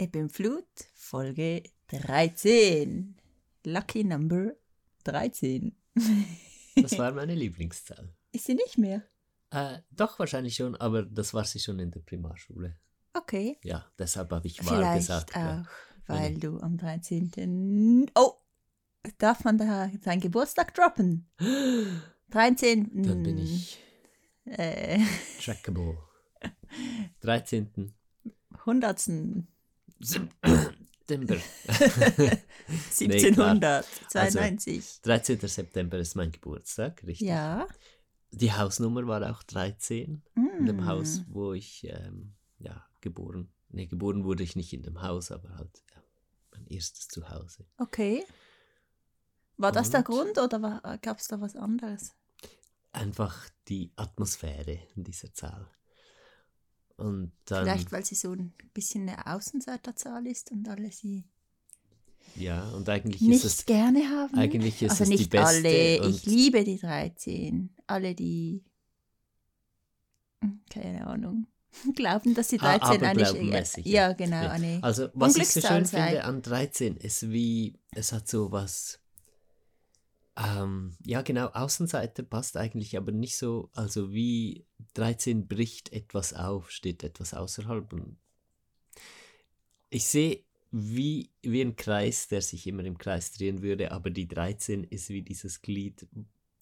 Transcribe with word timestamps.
Ebbe 0.00 0.20
und 0.20 0.32
Flut, 0.32 0.64
Folge 0.94 1.62
13. 1.88 3.16
Lucky 3.66 4.02
Number 4.02 4.52
13. 5.04 5.76
Das 6.76 6.96
war 6.98 7.12
meine 7.12 7.34
Lieblingszahl. 7.34 8.08
Ist 8.32 8.46
sie 8.46 8.54
nicht 8.54 8.78
mehr? 8.78 9.02
Äh, 9.50 9.80
doch, 9.90 10.18
wahrscheinlich 10.18 10.54
schon, 10.54 10.74
aber 10.76 11.02
das 11.02 11.34
war 11.34 11.44
sie 11.44 11.58
schon 11.58 11.78
in 11.80 11.90
der 11.90 12.00
Primarschule. 12.00 12.78
Okay. 13.12 13.58
Ja, 13.62 13.84
deshalb 13.98 14.30
habe 14.30 14.46
ich 14.46 14.56
Vielleicht 14.58 15.00
gesagt. 15.08 15.36
auch, 15.36 15.40
ja. 15.40 15.66
weil 16.06 16.38
du 16.38 16.58
am 16.60 16.78
13. 16.78 18.10
Oh, 18.14 18.32
darf 19.18 19.44
man 19.44 19.58
da 19.58 19.90
seinen 20.02 20.20
Geburtstag 20.20 20.72
droppen? 20.74 21.28
13. 22.30 23.02
Dann 23.02 23.22
bin 23.22 23.36
ich 23.36 23.78
Äh, 24.46 24.98
trackable. 25.42 25.98
13. 27.20 27.92
100. 28.60 29.10
September. 31.00 31.36
1792. 32.90 35.00
13. 35.02 35.38
September 35.40 35.98
ist 35.98 36.14
mein 36.14 36.32
Geburtstag, 36.32 37.02
richtig? 37.04 37.28
ja. 37.28 37.66
Die 38.32 38.52
Hausnummer 38.52 39.06
war 39.08 39.28
auch 39.28 39.42
13 39.42 40.22
in 40.36 40.66
dem 40.66 40.76
Mm. 40.76 40.86
Haus, 40.86 41.22
wo 41.28 41.52
ich 41.52 41.84
ähm, 41.90 42.32
ja, 42.60 42.86
geboren. 43.00 43.52
Nee, 43.70 43.86
geboren 43.86 44.22
wurde 44.24 44.44
ich 44.44 44.54
nicht 44.54 44.72
in 44.72 44.84
dem 44.84 45.02
Haus, 45.02 45.32
aber 45.32 45.56
halt 45.56 45.82
ja, 45.92 46.00
mein 46.52 46.64
erstes 46.68 47.08
Zuhause. 47.08 47.66
Okay. 47.78 48.24
War 49.56 49.72
das 49.72 49.90
der 49.90 50.00
Und? 50.00 50.06
Grund 50.06 50.38
oder 50.38 50.80
gab 51.02 51.18
es 51.18 51.26
da 51.26 51.40
was 51.40 51.56
anderes? 51.56 52.14
Einfach 52.92 53.48
die 53.68 53.92
Atmosphäre 53.96 54.78
in 54.94 55.02
dieser 55.02 55.32
Zahl. 55.34 55.66
Und 57.00 57.32
dann, 57.46 57.64
Vielleicht, 57.64 57.92
weil 57.92 58.04
sie 58.04 58.14
so 58.14 58.32
ein 58.32 58.52
bisschen 58.74 59.08
eine 59.08 59.26
Außenseiterzahl 59.26 60.26
ist 60.26 60.52
und 60.52 60.68
alle 60.68 60.92
sie 60.92 61.24
ja, 62.36 62.68
und 62.70 62.88
eigentlich 62.88 63.20
nicht 63.22 63.44
ist 63.44 63.60
es, 63.60 63.66
gerne 63.66 64.08
haben. 64.08 64.34
eigentlich 64.38 64.82
ist 64.82 64.92
also 64.92 65.02
es 65.04 65.08
nicht 65.10 65.24
die 65.24 65.28
beste. 65.28 65.46
alle. 65.68 66.08
Ich 66.10 66.26
liebe 66.26 66.62
die 66.62 66.78
13. 66.78 67.70
Alle, 67.88 68.14
die 68.14 68.62
hm, 70.42 70.60
keine 70.70 71.06
Ahnung 71.06 71.46
glauben, 71.96 72.34
dass 72.34 72.48
die 72.48 72.60
Ah, 72.60 72.78
13 72.78 73.04
eigentlich 73.04 73.26
aberglaubenmäßig, 73.28 73.86
ja 73.86 74.12
genau 74.12 74.42
Ja. 74.44 74.50
eine 74.52 74.78
Also, 74.82 75.08
was 75.14 75.36
ich 75.36 75.48
so 75.48 75.60
schön 75.60 75.84
sei. 75.84 76.02
finde 76.06 76.24
an 76.24 76.42
13 76.42 76.96
ist, 76.98 77.30
wie 77.30 77.78
es 77.92 78.12
hat 78.12 78.28
so 78.28 78.52
was. 78.52 79.00
Ähm, 80.36 80.96
ja, 81.04 81.22
genau, 81.22 81.46
Außenseite 81.48 82.22
passt 82.22 82.56
eigentlich, 82.56 82.96
aber 82.96 83.12
nicht 83.12 83.36
so. 83.36 83.70
Also, 83.74 84.12
wie 84.12 84.64
13 84.94 85.48
bricht 85.48 85.92
etwas 85.92 86.32
auf, 86.32 86.70
steht 86.70 87.04
etwas 87.04 87.34
außerhalb. 87.34 87.92
Und 87.92 88.16
ich 89.90 90.06
sehe 90.06 90.44
wie, 90.70 91.30
wie 91.42 91.62
ein 91.62 91.76
Kreis, 91.76 92.28
der 92.28 92.42
sich 92.42 92.66
immer 92.66 92.84
im 92.84 92.96
Kreis 92.96 93.32
drehen 93.32 93.62
würde, 93.62 93.90
aber 93.90 94.10
die 94.10 94.28
13 94.28 94.84
ist 94.84 95.08
wie 95.08 95.22
dieses 95.22 95.62
Glied, 95.62 96.06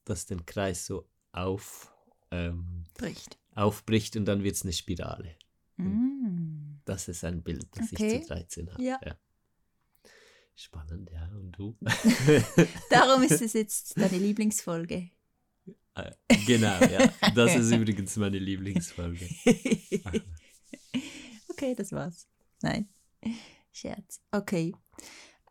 das 0.05 0.27
den 0.27 0.47
Kreis 0.47 0.87
so 0.87 1.07
auf, 1.33 1.93
ähm, 2.31 2.85
bricht. 2.95 3.39
aufbricht 3.55 4.17
und 4.17 4.25
dann 4.25 4.43
wird 4.43 4.57
es 4.57 4.63
eine 4.63 4.73
Spirale. 4.73 5.37
Mm. 5.77 6.79
Das 6.87 7.09
ist 7.09 7.23
ein 7.23 7.43
Bild, 7.43 7.67
das 7.73 7.93
Okay. 7.93 8.17
ich 8.17 8.23
zu 8.23 8.29
13 8.29 8.73
habe. 8.73 8.83
Ja. 8.83 8.99
Spannend, 10.59 11.09
ja. 11.13 11.25
Und 11.29 11.53
du? 11.53 11.77
Darum 12.91 13.23
ist 13.23 13.41
es 13.41 13.53
jetzt 13.53 13.97
deine 13.97 14.19
Lieblingsfolge. 14.19 15.09
Äh, 15.95 16.11
genau, 16.47 16.81
ja. 16.81 17.13
Das 17.33 17.55
ist 17.55 17.71
übrigens 17.71 18.17
meine 18.17 18.41
Lieblingsfolge. 18.41 19.29
okay, 21.49 21.77
das 21.77 21.93
war's. 21.93 22.27
Nein, 22.61 22.89
Scherz. 23.71 24.21
Okay. 24.33 24.75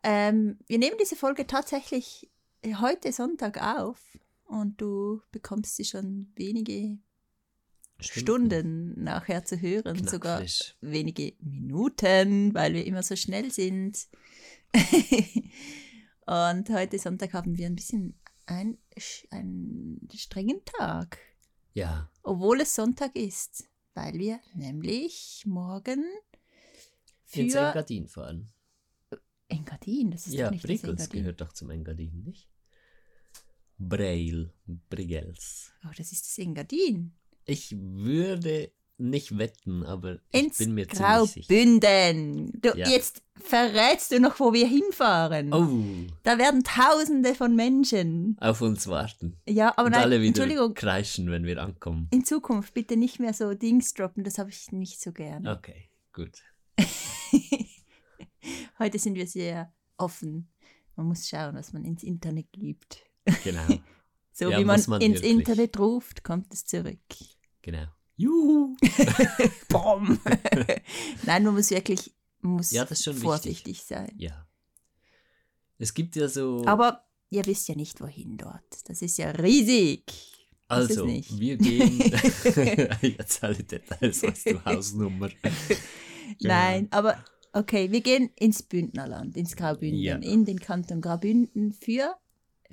Ähm, 0.02 0.58
wir 0.66 0.76
nehmen 0.76 0.98
diese 1.00 1.16
Folge 1.16 1.46
tatsächlich 1.46 2.30
heute 2.78 3.10
Sonntag 3.10 3.62
auf 3.62 3.98
und 4.44 4.78
du 4.78 5.22
bekommst 5.32 5.76
sie 5.76 5.86
schon 5.86 6.34
wenige 6.36 6.98
Stunden 7.98 9.02
nachher 9.02 9.42
zu 9.46 9.58
hören, 9.58 10.06
sogar 10.06 10.40
Knackfrisch. 10.40 10.76
wenige 10.82 11.32
Minuten, 11.40 12.52
weil 12.52 12.74
wir 12.74 12.84
immer 12.84 13.02
so 13.02 13.16
schnell 13.16 13.50
sind. 13.50 14.06
und 16.26 16.68
heute 16.70 16.98
Sonntag 16.98 17.32
haben 17.32 17.56
wir 17.56 17.66
ein 17.66 17.74
bisschen 17.76 18.18
ein, 18.46 18.78
einen 19.30 20.08
strengen 20.14 20.64
Tag, 20.64 21.18
Ja, 21.74 22.10
obwohl 22.22 22.60
es 22.60 22.74
Sonntag 22.74 23.14
ist, 23.16 23.68
weil 23.94 24.14
wir 24.14 24.40
nämlich 24.54 25.42
morgen 25.46 26.04
ins 27.32 27.52
für 27.52 27.58
Engadin 27.58 28.08
fahren. 28.08 28.52
Engadin, 29.48 30.10
das 30.10 30.26
ist 30.26 30.34
Ja, 30.34 30.46
doch 30.46 30.50
nicht 30.52 30.64
das 30.64 30.68
Brigels 30.68 31.00
Engadin. 31.00 31.20
gehört 31.20 31.40
doch 31.40 31.52
zum 31.52 31.70
Engadin, 31.70 32.22
nicht? 32.24 32.48
Braille, 33.78 34.52
Brigels. 34.90 35.72
Oh, 35.84 35.92
das 35.96 36.12
ist 36.12 36.26
das 36.26 36.38
Engadin. 36.38 37.14
Ich 37.44 37.74
würde 37.78 38.72
nicht 39.00 39.38
wetten, 39.38 39.84
aber 39.84 40.18
ich 40.32 40.42
Ins 40.44 40.58
bin 40.58 40.74
mir 40.74 40.88
ziemlich 40.88 41.30
sicher. 41.32 41.46
Graubünden. 41.48 42.60
Du, 42.60 42.76
Ja. 42.76 42.88
Jetzt 42.88 43.22
verrätst 43.36 44.10
du 44.12 44.18
noch, 44.20 44.38
wo 44.40 44.52
wir 44.52 44.66
hinfahren. 44.66 45.52
Oh, 45.54 46.10
Da 46.24 46.36
werden 46.38 46.64
Tausende 46.64 47.34
von 47.36 47.54
Menschen. 47.54 48.36
auf 48.40 48.60
uns 48.60 48.88
warten. 48.88 49.36
Ja, 49.48 49.72
aber 49.76 49.84
Und 49.86 49.92
nein, 49.92 50.02
alle 50.02 50.16
wieder 50.20 50.28
Entschuldigung, 50.28 50.74
kreischen, 50.74 51.30
wenn 51.30 51.44
wir 51.44 51.62
ankommen. 51.62 52.08
in 52.10 52.24
Zukunft 52.24 52.74
bitte 52.74 52.96
nicht 52.96 53.20
mehr 53.20 53.32
so 53.32 53.54
Dings 53.54 53.94
droppen, 53.94 54.24
das 54.24 54.38
habe 54.38 54.50
ich 54.50 54.70
nicht 54.72 55.00
so 55.00 55.12
gerne. 55.12 55.52
Okay, 55.52 55.88
gut. 56.12 56.42
Heute 58.78 58.98
sind 58.98 59.14
wir 59.14 59.26
sehr 59.26 59.72
offen. 59.96 60.48
Man 60.96 61.06
muss 61.06 61.28
schauen, 61.28 61.54
was 61.54 61.72
man 61.72 61.84
ins 61.84 62.02
Internet 62.02 62.46
gibt. 62.52 63.04
Genau, 63.44 63.66
So 64.32 64.50
Ja, 64.50 64.58
wie 64.60 64.64
man, 64.64 64.80
man 64.88 65.00
ins 65.00 65.16
wirklich. 65.22 65.32
Internet 65.32 65.78
ruft, 65.78 66.22
kommt 66.24 66.52
es 66.54 66.64
zurück. 66.64 66.98
genau. 67.62 67.86
Juhu! 68.18 68.76
Bom! 69.68 70.18
Nein, 71.24 71.44
man 71.44 71.54
muss 71.54 71.70
wirklich 71.70 72.12
muss 72.40 72.72
Ja, 72.72 72.84
das 72.84 72.98
ist 72.98 73.04
schon 73.04 73.14
vorsichtig 73.16 73.82
sein. 73.82 74.12
Ja. 74.16 74.44
Es 75.78 75.94
gibt 75.94 76.16
ja 76.16 76.28
so. 76.28 76.64
Aber 76.66 77.04
ihr 77.30 77.46
wisst 77.46 77.68
ja 77.68 77.76
nicht, 77.76 78.00
wohin 78.00 78.36
dort. 78.36 78.88
Das 78.88 79.02
ist 79.02 79.18
ja 79.18 79.30
riesig. 79.30 80.02
also, 80.66 81.06
nicht. 81.06 81.38
wir 81.38 81.56
gehen. 81.56 81.98
Jetzt 83.02 83.42
alle 83.44 83.62
Details, 83.62 84.22
was 84.24 84.42
du 84.42 84.64
Hausnummer. 84.64 85.30
Nein, 86.40 86.88
aber 86.90 87.24
okay, 87.52 87.92
wir 87.92 88.00
gehen 88.00 88.30
ins 88.34 88.64
Bündnerland, 88.64 89.36
ins 89.36 89.54
Graubünden, 89.54 90.00
Ja. 90.00 90.16
in 90.16 90.44
den 90.44 90.58
Kanton 90.58 91.00
Graubünden 91.00 91.72
für 91.72 92.16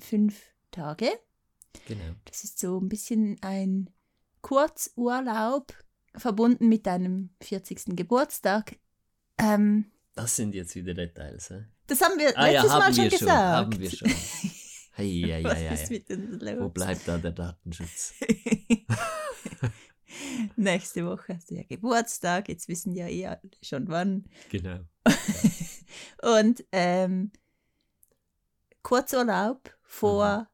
fünf 0.00 0.42
Tage. 0.72 1.08
Genau. 1.86 2.14
Das 2.24 2.42
ist 2.42 2.58
so 2.58 2.80
ein 2.80 2.88
bisschen 2.88 3.36
ein 3.42 3.90
Kurzurlaub, 4.46 5.72
verbunden 6.14 6.68
mit 6.68 6.86
deinem 6.86 7.30
40. 7.42 7.96
Geburtstag. 7.96 8.76
Ähm, 9.38 9.86
Das 10.14 10.36
sind 10.36 10.54
jetzt 10.54 10.76
wieder 10.76 10.94
Details. 10.94 11.50
Hä? 11.50 11.64
das 11.88 12.00
haben 12.00 12.16
wir 12.16 12.28
Ah 12.38 12.46
ja, 12.46 12.62
letztes 12.62 12.72
haben 12.72 12.78
Mal 12.78 12.94
schon 12.94 13.04
wir 13.04 13.10
schon. 13.10 13.18
gesagt. 13.18 13.56
Haben 13.56 13.78
wir 13.80 13.90
schon. 13.90 14.08
Ist 14.08 14.98
hei. 14.98 15.86
mit 15.90 16.10
uns 16.10 16.42
los? 16.42 16.60
Wo 16.60 16.68
bleibt 16.68 17.08
da 17.08 17.18
der 17.18 17.32
Datenschutz? 17.32 18.14
Nächste 20.56 21.04
Woche 21.04 21.34
hast 21.34 21.50
du 21.50 21.56
ja 21.56 21.64
Geburtstag, 21.64 22.48
jetzt 22.48 22.68
wissen 22.68 22.94
ja 22.94 23.08
eh 23.08 23.26
alle 23.26 23.40
schon 23.62 23.88
wann. 23.88 24.24
Genau. 24.48 24.78
Und 26.38 26.64
ähm, 26.72 27.32
Kurzurlaub 28.82 29.76
vor 29.82 30.38
Mhm. 30.38 30.46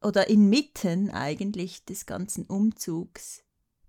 Oder 0.00 0.28
inmitten 0.28 1.10
eigentlich 1.10 1.84
des 1.84 2.06
ganzen 2.06 2.46
Umzugs, 2.46 3.42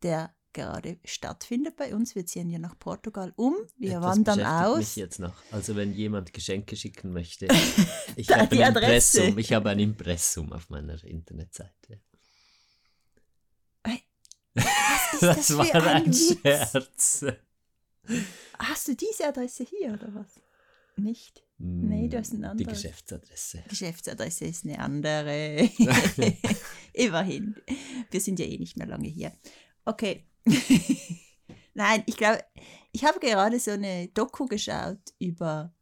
der 0.03 0.33
gerade 0.53 0.97
stattfindet 1.05 1.75
bei 1.75 1.93
uns. 1.93 2.15
Wir 2.15 2.25
ziehen 2.25 2.49
ja 2.49 2.59
nach 2.59 2.77
Portugal 2.79 3.33
um, 3.35 3.55
wir 3.77 3.97
Etwas 3.97 4.17
wandern 4.17 4.41
aus. 4.41 4.77
mich 4.77 4.95
jetzt 4.95 5.19
noch. 5.19 5.35
Also 5.51 5.75
wenn 5.75 5.93
jemand 5.93 6.33
Geschenke 6.33 6.75
schicken 6.75 7.13
möchte, 7.13 7.47
ich 8.15 8.27
Da, 8.27 8.39
habe 8.39 8.55
ein 8.55 8.63
Adresse. 8.63 9.19
Impressum. 9.19 9.37
Ich 9.37 9.53
habe 9.53 9.69
ein 9.69 9.79
Impressum 9.79 10.51
auf 10.51 10.69
meiner 10.69 11.03
Internetseite. 11.03 12.01
Das, 15.21 15.47
das, 15.47 15.57
war 15.57 15.73
ein, 15.73 16.05
ein? 16.05 16.13
Scherz. 16.13 17.25
Hast 18.57 18.87
du 18.87 18.95
diese 18.95 19.27
Adresse 19.27 19.63
hier 19.63 19.93
oder 19.93 20.13
was? 20.13 20.39
Nicht? 20.95 21.43
Nee, 21.61 22.07
du 22.07 22.17
hast 22.17 22.31
ein 22.33 22.41
Die 22.41 22.47
anderes. 22.47 22.73
Geschäftsadresse. 22.81 23.63
Geschäftsadresse 23.67 24.45
ist 24.45 24.63
eine 24.65 24.79
andere. 24.79 25.69
Immerhin. 26.93 27.55
Wir 28.11 28.21
sind 28.21 28.39
ja 28.39 28.45
eh 28.45 28.57
nicht 28.57 28.77
mehr 28.77 28.87
lange 28.87 29.09
hier. 29.09 29.33
Okay. 29.83 30.25
Nein, 31.73 32.03
ich 32.05 32.15
glaube, 32.17 32.39
ich 32.93 33.03
habe 33.03 33.19
gerade 33.19 33.59
so 33.59 33.71
eine 33.71 34.07
Doku 34.09 34.45
geschaut 34.45 34.99
über. 35.19 35.73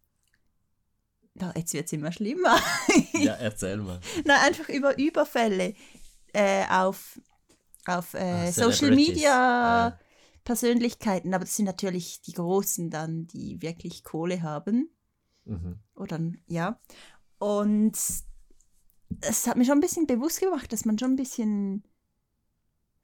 Oh, 1.40 1.52
jetzt 1.56 1.74
wird 1.74 1.86
es 1.86 1.94
immer 1.94 2.12
schlimmer. 2.12 2.60
Ja, 3.14 3.34
erzähl 3.36 3.78
mal. 3.78 4.00
Nein, 4.26 4.40
einfach 4.42 4.70
über 4.70 4.98
Überfälle 4.98 5.76
äh, 6.34 6.66
auf, 6.70 7.20
auf 7.86 8.14
äh, 8.16 8.18
Ah, 8.48 8.52
Social. 8.52 8.96
Media 8.96 9.88
Ah. 9.90 10.00
Persönlichkeiten, 10.44 11.34
aber 11.34 11.46
das 11.46 11.56
sind 11.56 11.66
natürlich 11.66 12.22
die 12.22 12.34
Großen 12.34 12.90
dann, 12.90 13.28
die 13.28 13.62
wirklich 13.62 14.04
Kohle 14.04 14.42
haben. 14.42 14.90
Mhm. 15.48 15.80
Oder 15.96 16.20
ja. 16.48 16.80
Und 17.40 17.98
es 19.22 19.48
hat 19.48 19.58
mir 19.58 19.66
schon 19.66 19.78
ein 19.78 19.82
bisschen 19.82 20.08
bewusst 20.08 20.40
gemacht, 20.40 20.72
dass 20.74 20.86
man 20.86 20.98
schon 21.00 21.12
ein 21.12 21.16
bisschen 21.16 21.84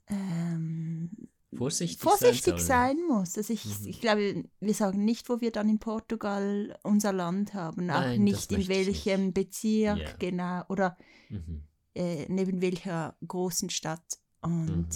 ähm, 0.08 1.10
Vorsichtig, 1.56 2.02
vorsichtig 2.02 2.60
sein, 2.60 2.98
sein, 2.98 3.08
muss. 3.08 3.38
Also 3.38 3.54
ich, 3.54 3.64
Mhm. 3.66 3.88
ich 3.88 4.02
glaube, 4.02 4.44
wir 4.60 4.74
sagen 4.74 5.06
nicht, 5.06 5.30
wo 5.30 5.40
wir 5.40 5.52
dann 5.52 5.70
in 5.70 5.78
Portugal 5.80 6.78
unser 6.84 7.14
Land 7.14 7.54
haben, 7.54 7.90
auch 7.92 8.00
Nein, 8.02 8.24
nicht 8.24 8.52
in 8.52 8.68
welchem 8.68 9.34
Bezirk 9.34 10.00
Ja. 10.00 10.14
genau 10.18 10.64
oder. 10.70 10.98
Mhm. 11.30 11.64
äh, 11.96 12.26
neben 12.28 12.60
welcher 12.62 13.16
großen 13.28 13.70
Stadt. 13.70 14.20
Und 14.42 14.88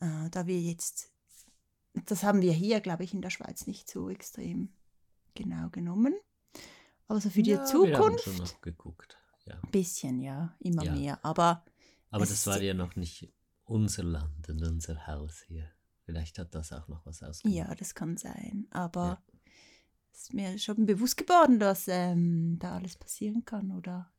Mhm. 0.00 0.24
äh, 0.26 0.30
da 0.30 0.46
wir 0.46 0.58
jetzt, 0.58 1.12
das 2.06 2.22
haben 2.22 2.40
wir 2.40 2.54
hier, 2.54 2.80
glaube 2.80 3.04
ich, 3.04 3.12
in 3.12 3.20
der 3.20 3.28
Schweiz 3.28 3.66
nicht 3.66 3.86
so 3.90 4.08
extrem 4.08 4.70
genau 5.34 5.68
genommen. 5.68 6.14
Aber 7.10 7.20
so 7.20 7.28
für 7.28 7.42
die 7.42 7.50
ja, 7.50 7.56
Wir 7.56 7.98
haben 7.98 8.16
Zukunft 8.18 8.24
schon 8.24 8.36
noch 8.36 8.60
geguckt. 8.60 9.16
Ja. 9.46 9.58
ein 9.62 9.70
bisschen, 9.72 10.20
ja, 10.20 10.54
immer 10.60 10.84
Ja. 10.84 10.92
mehr. 10.92 11.24
Aber 11.24 11.64
Aber 12.10 12.24
das 12.24 12.46
war 12.46 12.58
ja- 12.58 12.68
ja 12.68 12.74
noch 12.74 12.94
nicht 12.94 13.28
unser 13.64 14.04
Land 14.04 14.48
und 14.48 14.62
unser 14.62 15.06
Haus 15.08 15.42
hier. 15.48 15.68
Vielleicht 16.04 16.38
hat 16.38 16.54
das 16.54 16.72
auch 16.72 16.86
noch 16.88 17.04
was 17.06 17.22
ausgemacht. 17.22 17.56
ja, 17.56 17.74
das 17.74 17.94
kann 17.94 18.16
sein. 18.16 18.66
Aber 18.70 19.20
es 20.12 20.22
ist 20.22 20.34
mir 20.34 20.56
schon 20.58 20.86
bewusst 20.86 21.16
geworden, 21.16 21.58
dass 21.58 21.88
ähm, 21.88 22.58
da 22.60 22.76
alles 22.76 22.96
passieren 22.96 23.44
kann 23.44 23.72
oder 23.72 24.12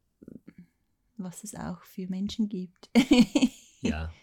was 1.17 1.43
es 1.43 1.55
auch 1.55 1.81
für 1.83 2.07
Menschen 2.07 2.49
gibt. 2.49 2.89
Ja, 3.83 4.13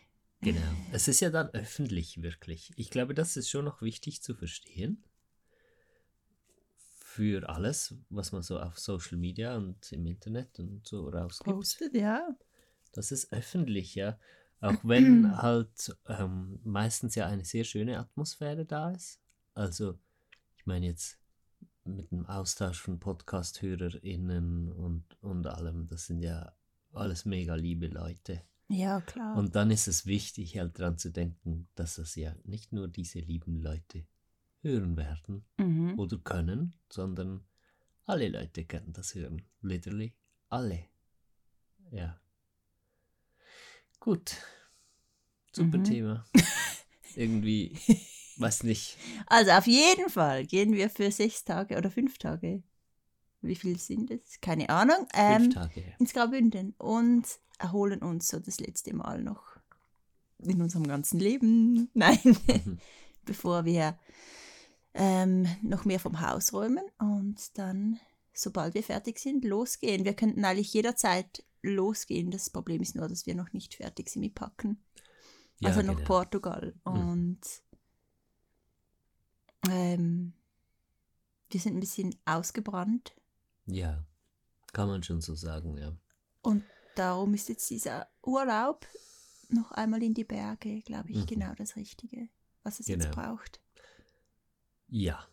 genau. 0.40 0.60
Es 0.92 1.08
ist 1.08 1.18
ja 1.20 1.30
dann 1.30 1.48
öffentlich 1.48 2.22
wirklich. 2.22 2.70
Ich 2.76 2.90
glaube, 2.90 3.12
das 3.12 3.36
ist 3.36 3.50
schon 3.50 3.64
noch 3.64 3.82
wichtig 3.82 4.22
zu 4.22 4.34
verstehen. 4.36 5.02
Für 7.18 7.48
alles, 7.48 7.96
was 8.10 8.30
man 8.30 8.42
so 8.42 8.60
auf 8.60 8.78
Social 8.78 9.18
Media 9.18 9.56
und 9.56 9.90
im 9.90 10.06
Internet 10.06 10.60
und 10.60 10.86
so 10.86 11.08
rausgibt. 11.08 11.52
Postet, 11.52 11.94
ja. 11.96 12.28
Das 12.92 13.10
ist 13.10 13.32
öffentlich, 13.32 13.96
ja. 13.96 14.20
Auch 14.60 14.84
wenn 14.84 15.36
halt 15.42 15.96
ähm, 16.06 16.60
meistens 16.62 17.16
ja 17.16 17.26
eine 17.26 17.44
sehr 17.44 17.64
schöne 17.64 17.98
Atmosphäre 17.98 18.64
da 18.64 18.92
ist. 18.92 19.20
Also, 19.52 19.98
ich 20.56 20.64
meine 20.64 20.86
jetzt 20.86 21.18
mit 21.82 22.12
dem 22.12 22.24
Austausch 22.24 22.80
von 22.80 23.00
Podcast-HörerInnen 23.00 24.70
und, 24.70 25.04
und 25.20 25.44
allem, 25.48 25.88
das 25.88 26.06
sind 26.06 26.22
ja 26.22 26.52
alles 26.92 27.24
mega 27.24 27.56
liebe 27.56 27.88
Leute. 27.88 28.42
Ja, 28.68 29.00
klar. 29.00 29.36
Und 29.36 29.56
dann 29.56 29.72
ist 29.72 29.88
es 29.88 30.06
wichtig, 30.06 30.56
halt 30.56 30.78
dran 30.78 30.98
zu 30.98 31.10
denken, 31.10 31.66
dass 31.74 31.96
das 31.96 32.14
ja 32.14 32.32
nicht 32.44 32.72
nur 32.72 32.86
diese 32.86 33.18
lieben 33.18 33.60
Leute 33.60 34.06
hören 34.60 34.96
werden 34.96 35.44
mhm. 35.56 35.98
oder 35.98 36.18
können, 36.18 36.74
sondern 36.90 37.44
alle 38.06 38.28
Leute 38.28 38.64
können 38.64 38.92
das 38.92 39.14
hören. 39.14 39.42
Literally 39.62 40.14
alle. 40.48 40.84
Ja. 41.90 42.20
Gut. 44.00 44.36
Super 45.52 45.78
Mhm. 45.78 45.84
Thema. 45.84 46.24
Irgendwie, 47.16 47.76
weiß 48.36 48.62
nicht. 48.64 48.96
Also 49.26 49.50
auf 49.52 49.66
jeden 49.66 50.08
Fall 50.10 50.46
gehen 50.46 50.72
wir 50.72 50.88
für 50.90 51.10
sechs 51.10 51.44
Tage 51.44 51.76
oder 51.76 51.90
fünf 51.90 52.18
Tage. 52.18 52.62
Wie 53.40 53.54
viel 53.56 53.78
sind 53.78 54.10
es? 54.10 54.40
Keine 54.40 54.68
Ahnung. 54.68 55.06
Fünf 55.14 55.14
Ähm, 55.14 55.50
Tage. 55.50 55.94
ins 55.98 56.12
Graubünden 56.12 56.74
und 56.78 57.24
erholen 57.58 58.02
uns 58.02 58.28
so 58.28 58.38
das 58.38 58.60
letzte 58.60 58.94
Mal 58.94 59.22
noch 59.22 59.56
in 60.38 60.60
unserem 60.62 60.86
ganzen 60.86 61.18
Leben. 61.18 61.90
Nein, 61.94 62.18
Mhm. 62.24 62.78
bevor 63.24 63.64
wir 63.64 63.98
ähm, 64.94 65.46
noch 65.62 65.84
mehr 65.84 66.00
vom 66.00 66.20
Haus 66.20 66.52
räumen 66.52 66.84
und 66.98 67.56
dann, 67.58 67.98
sobald 68.32 68.74
wir 68.74 68.82
fertig 68.82 69.18
sind, 69.18 69.44
losgehen. 69.44 70.04
Wir 70.04 70.14
könnten 70.14 70.44
eigentlich 70.44 70.72
jederzeit 70.72 71.44
losgehen. 71.62 72.30
Das 72.30 72.50
Problem 72.50 72.80
ist 72.82 72.94
nur, 72.94 73.08
dass 73.08 73.26
wir 73.26 73.34
noch 73.34 73.52
nicht 73.52 73.74
fertig 73.74 74.08
sind 74.08 74.20
mit 74.22 74.34
Packen. 74.34 74.82
Ja, 75.60 75.68
also 75.70 75.82
nach 75.82 75.96
genau. 75.96 76.06
Portugal. 76.06 76.74
Mhm. 76.84 77.08
Und 77.08 77.40
ähm, 79.70 80.32
wir 81.50 81.60
sind 81.60 81.76
ein 81.76 81.80
bisschen 81.80 82.14
ausgebrannt. 82.24 83.14
Ja, 83.66 84.04
kann 84.72 84.88
man 84.88 85.02
schon 85.02 85.20
so 85.20 85.34
sagen, 85.34 85.76
ja. 85.76 85.92
Und 86.42 86.64
darum 86.94 87.34
ist 87.34 87.48
jetzt 87.48 87.68
dieser 87.70 88.08
Urlaub 88.22 88.86
noch 89.48 89.72
einmal 89.72 90.02
in 90.02 90.14
die 90.14 90.24
Berge, 90.24 90.82
glaube 90.82 91.10
ich, 91.10 91.18
Mhm. 91.18 91.26
genau 91.26 91.54
das 91.54 91.76
Richtige, 91.76 92.28
was 92.62 92.80
es 92.80 92.86
jetzt 92.86 93.04
Genau. 93.10 93.14
braucht. 93.14 93.60
Ja, 94.88 95.26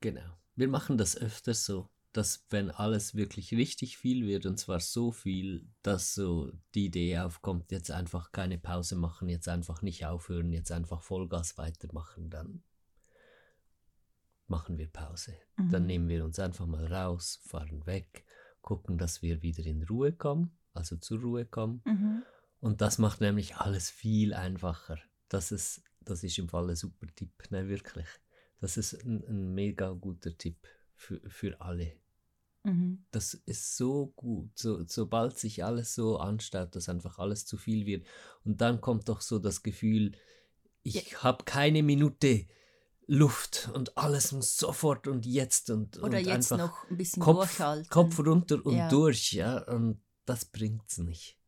genau. 0.00 0.38
Wir 0.56 0.68
machen 0.68 0.96
das 0.96 1.16
öfter 1.16 1.54
so, 1.54 1.90
dass 2.12 2.46
wenn 2.50 2.70
alles 2.70 3.14
wirklich 3.14 3.52
richtig 3.52 3.98
viel 3.98 4.26
wird, 4.26 4.46
und 4.46 4.56
zwar 4.58 4.80
so 4.80 5.10
viel, 5.10 5.66
dass 5.82 6.14
so 6.14 6.52
die 6.74 6.86
Idee 6.86 7.18
aufkommt, 7.18 7.72
jetzt 7.72 7.90
einfach 7.90 8.30
keine 8.32 8.56
Pause 8.58 8.94
machen, 8.96 9.28
jetzt 9.28 9.48
einfach 9.48 9.82
nicht 9.82 10.06
aufhören, 10.06 10.52
jetzt 10.52 10.70
einfach 10.70 11.02
Vollgas 11.02 11.58
weitermachen, 11.58 12.30
dann 12.30 12.62
machen 14.46 14.78
wir 14.78 14.88
Pause. 14.88 15.34
Dann 15.56 15.82
Mhm. 15.82 15.86
nehmen 15.86 16.08
wir 16.08 16.24
uns 16.24 16.38
einfach 16.38 16.66
mal 16.66 16.86
raus, 16.86 17.40
fahren 17.44 17.84
weg, 17.86 18.24
gucken, 18.62 18.96
dass 18.96 19.22
wir 19.22 19.42
wieder 19.42 19.64
in 19.64 19.82
Ruhe 19.82 20.12
kommen, 20.12 20.56
also 20.72 20.96
zur 20.96 21.20
Ruhe 21.20 21.44
kommen. 21.44 21.82
Mhm. 21.84 22.22
Und 22.60 22.80
das 22.80 22.98
macht 22.98 23.20
nämlich 23.20 23.56
alles 23.56 23.90
viel 23.90 24.32
einfacher. 24.34 24.98
Das 25.28 25.50
ist, 25.50 25.82
das 26.00 26.22
ist 26.22 26.38
im 26.38 26.48
Fall 26.48 26.70
ein 26.70 26.76
super 26.76 27.06
Tipp, 27.14 27.50
ne, 27.50 27.68
wirklich. 27.68 28.06
Das 28.60 28.76
ist 28.76 28.94
ein, 29.04 29.24
ein 29.28 29.54
mega 29.54 29.90
guter 29.92 30.36
Tipp 30.36 30.56
für, 30.94 31.20
für 31.28 31.60
alle. 31.60 31.92
Mhm. 32.62 33.04
Das 33.10 33.34
ist 33.34 33.76
so 33.76 34.12
gut, 34.16 34.58
so, 34.58 34.84
sobald 34.86 35.38
sich 35.38 35.64
alles 35.64 35.94
so 35.94 36.18
anstaut, 36.18 36.74
dass 36.74 36.88
einfach 36.88 37.18
alles 37.18 37.44
zu 37.44 37.56
viel 37.56 37.86
wird. 37.86 38.06
Und 38.44 38.60
dann 38.60 38.80
kommt 38.80 39.08
doch 39.08 39.20
so 39.20 39.38
das 39.38 39.62
Gefühl, 39.62 40.12
ich 40.82 41.22
habe 41.22 41.44
keine 41.44 41.82
Minute 41.82 42.46
Luft 43.06 43.70
und 43.74 43.96
alles 43.98 44.32
muss 44.32 44.56
sofort 44.56 45.06
und 45.08 45.26
jetzt 45.26 45.68
und, 45.70 45.98
Oder 45.98 46.18
und 46.18 46.26
jetzt 46.26 46.52
einfach 46.52 46.58
noch 46.58 46.90
ein 46.90 46.96
bisschen 46.96 47.22
Kopf, 47.22 47.36
durchhalten. 47.36 47.90
Kopf 47.90 48.18
runter 48.20 48.64
und 48.64 48.76
Ja. 48.76 48.88
durch, 48.88 49.32
ja. 49.32 49.58
Und 49.64 50.00
das 50.24 50.46
bringt's 50.46 50.98
nicht. 50.98 51.38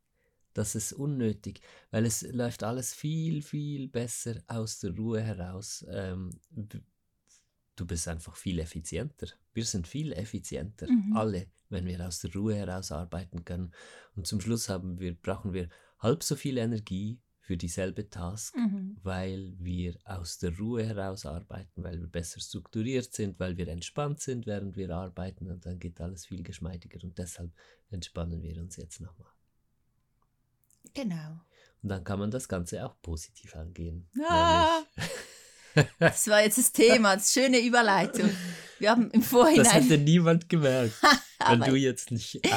Das 0.53 0.75
ist 0.75 0.93
unnötig, 0.93 1.61
weil 1.91 2.05
es 2.05 2.21
läuft 2.23 2.63
alles 2.63 2.93
viel, 2.93 3.41
viel 3.41 3.87
besser 3.87 4.41
aus 4.47 4.79
der 4.79 4.95
Ruhe 4.95 5.21
heraus. 5.21 5.85
Ähm, 5.89 6.39
du 7.77 7.85
bist 7.85 8.07
einfach 8.09 8.35
viel 8.35 8.59
effizienter. 8.59 9.27
Wir 9.53 9.63
sind 9.65 9.87
viel 9.87 10.11
effizienter, 10.11 10.87
Mhm. 10.89 11.15
alle, 11.15 11.47
wenn 11.69 11.85
wir 11.85 12.05
aus 12.05 12.19
der 12.19 12.33
Ruhe 12.33 12.55
heraus 12.55 12.91
arbeiten 12.91 13.45
können. 13.45 13.71
Und 14.15 14.27
zum 14.27 14.41
Schluss 14.41 14.67
haben 14.67 14.99
wir, 14.99 15.15
brauchen 15.15 15.53
wir 15.53 15.69
halb 15.99 16.23
so 16.23 16.35
viel 16.35 16.57
Energie 16.57 17.19
für 17.39 17.55
dieselbe 17.55 18.09
Task, 18.09 18.55
Mhm. 18.57 18.97
weil 19.03 19.55
wir 19.57 19.97
aus 20.03 20.37
der 20.37 20.57
Ruhe 20.57 20.83
heraus 20.85 21.25
arbeiten, 21.25 21.81
weil 21.83 21.99
wir 21.99 22.07
besser 22.07 22.41
strukturiert 22.41 23.13
sind, 23.13 23.39
weil 23.39 23.55
wir 23.55 23.67
entspannt 23.69 24.19
sind, 24.19 24.45
während 24.45 24.75
wir 24.75 24.89
arbeiten 24.89 25.49
und 25.49 25.65
dann 25.65 25.79
geht 25.79 26.01
alles 26.01 26.25
viel 26.25 26.43
geschmeidiger 26.43 27.01
und 27.03 27.17
deshalb 27.17 27.51
entspannen 27.89 28.41
wir 28.41 28.59
uns 28.59 28.75
jetzt 28.75 28.99
nochmal. 28.99 29.31
Genau. 30.93 31.39
Und 31.83 31.89
dann 31.89 32.03
kann 32.03 32.19
man 32.19 32.31
das 32.31 32.47
Ganze 32.49 32.85
auch 32.85 32.99
positiv 33.01 33.55
angehen. 33.55 34.09
Ah. 34.27 34.81
Das 35.99 36.27
war 36.27 36.41
jetzt 36.41 36.57
das 36.57 36.71
Thema, 36.71 37.15
das 37.15 37.31
schöne 37.31 37.59
Überleitung. 37.59 38.29
Wir 38.79 38.91
haben 38.91 39.03
im 39.03 39.07
Nämlich, 39.09 39.23
das 39.23 39.29
Vorhinein. 39.29 39.71
hätte 39.71 39.97
niemand 39.97 40.49
gemerkt, 40.49 40.93
wenn 41.47 41.61
du 41.61 41.75
jetzt 41.75 42.11
nicht. 42.11 42.41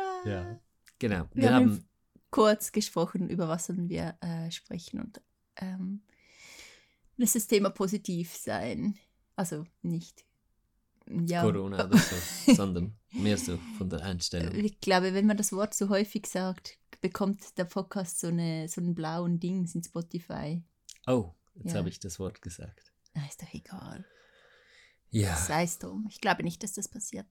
Ah, 0.00 0.28
ja, 0.28 0.60
genau. 1.00 1.24
Wir, 1.34 1.42
Wir, 1.42 1.54
haben 1.54 1.70
haben. 1.70 1.88
kurz 2.30 2.70
gesprochen, 2.70 3.28
über 3.28 3.48
was 3.48 3.66
sollen 3.66 3.88
wir 3.88 4.16
äh, 4.20 4.48
sprechen 4.52 5.00
und 5.00 5.20
ähm, 5.56 6.02
das 7.16 7.30
ist 7.30 7.36
das 7.36 7.46
Thema 7.48 7.70
positiv 7.70 8.32
sein. 8.36 8.96
Also 9.34 9.64
nicht. 9.82 10.24
Ja, 11.26 11.42
Corona 11.42 11.84
oder 11.84 11.98
so, 11.98 12.16
sondern 12.54 12.96
mehr 13.10 13.38
so 13.38 13.58
von 13.76 13.90
der 13.90 14.02
Einstellung. 14.02 14.54
Ich 14.54 14.80
glaube, 14.80 15.14
wenn 15.14 15.26
man 15.26 15.36
das 15.36 15.52
Wort 15.52 15.74
so 15.74 15.88
häufig 15.88 16.26
sagt, 16.26 16.78
bekommt 17.00 17.58
der 17.58 17.64
Podcast 17.64 18.20
so, 18.20 18.28
eine, 18.28 18.68
so 18.68 18.80
einen 18.80 18.94
blauen 18.94 19.40
Dings 19.40 19.74
in 19.74 19.82
Spotify. 19.82 20.62
Oh, 21.06 21.34
jetzt 21.58 21.72
Ja. 21.72 21.78
habe 21.78 21.88
ich 21.88 22.00
das 22.00 22.18
Wort 22.18 22.42
gesagt. 22.42 22.92
Na, 23.14 23.26
ist 23.26 23.42
doch 23.42 23.52
egal. 23.52 24.04
Ja, 25.10 25.36
Sei 25.36 25.64
es 25.64 25.78
drum. 25.78 26.06
Ich 26.10 26.20
glaube 26.20 26.42
nicht, 26.42 26.62
dass 26.62 26.74
das 26.74 26.88
passiert. 26.88 27.26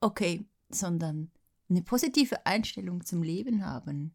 Okay, 0.00 0.46
sondern 0.70 1.30
eine 1.68 1.82
positive 1.82 2.46
Einstellung 2.46 3.04
zum 3.04 3.22
Leben 3.22 3.64
haben. 3.64 4.14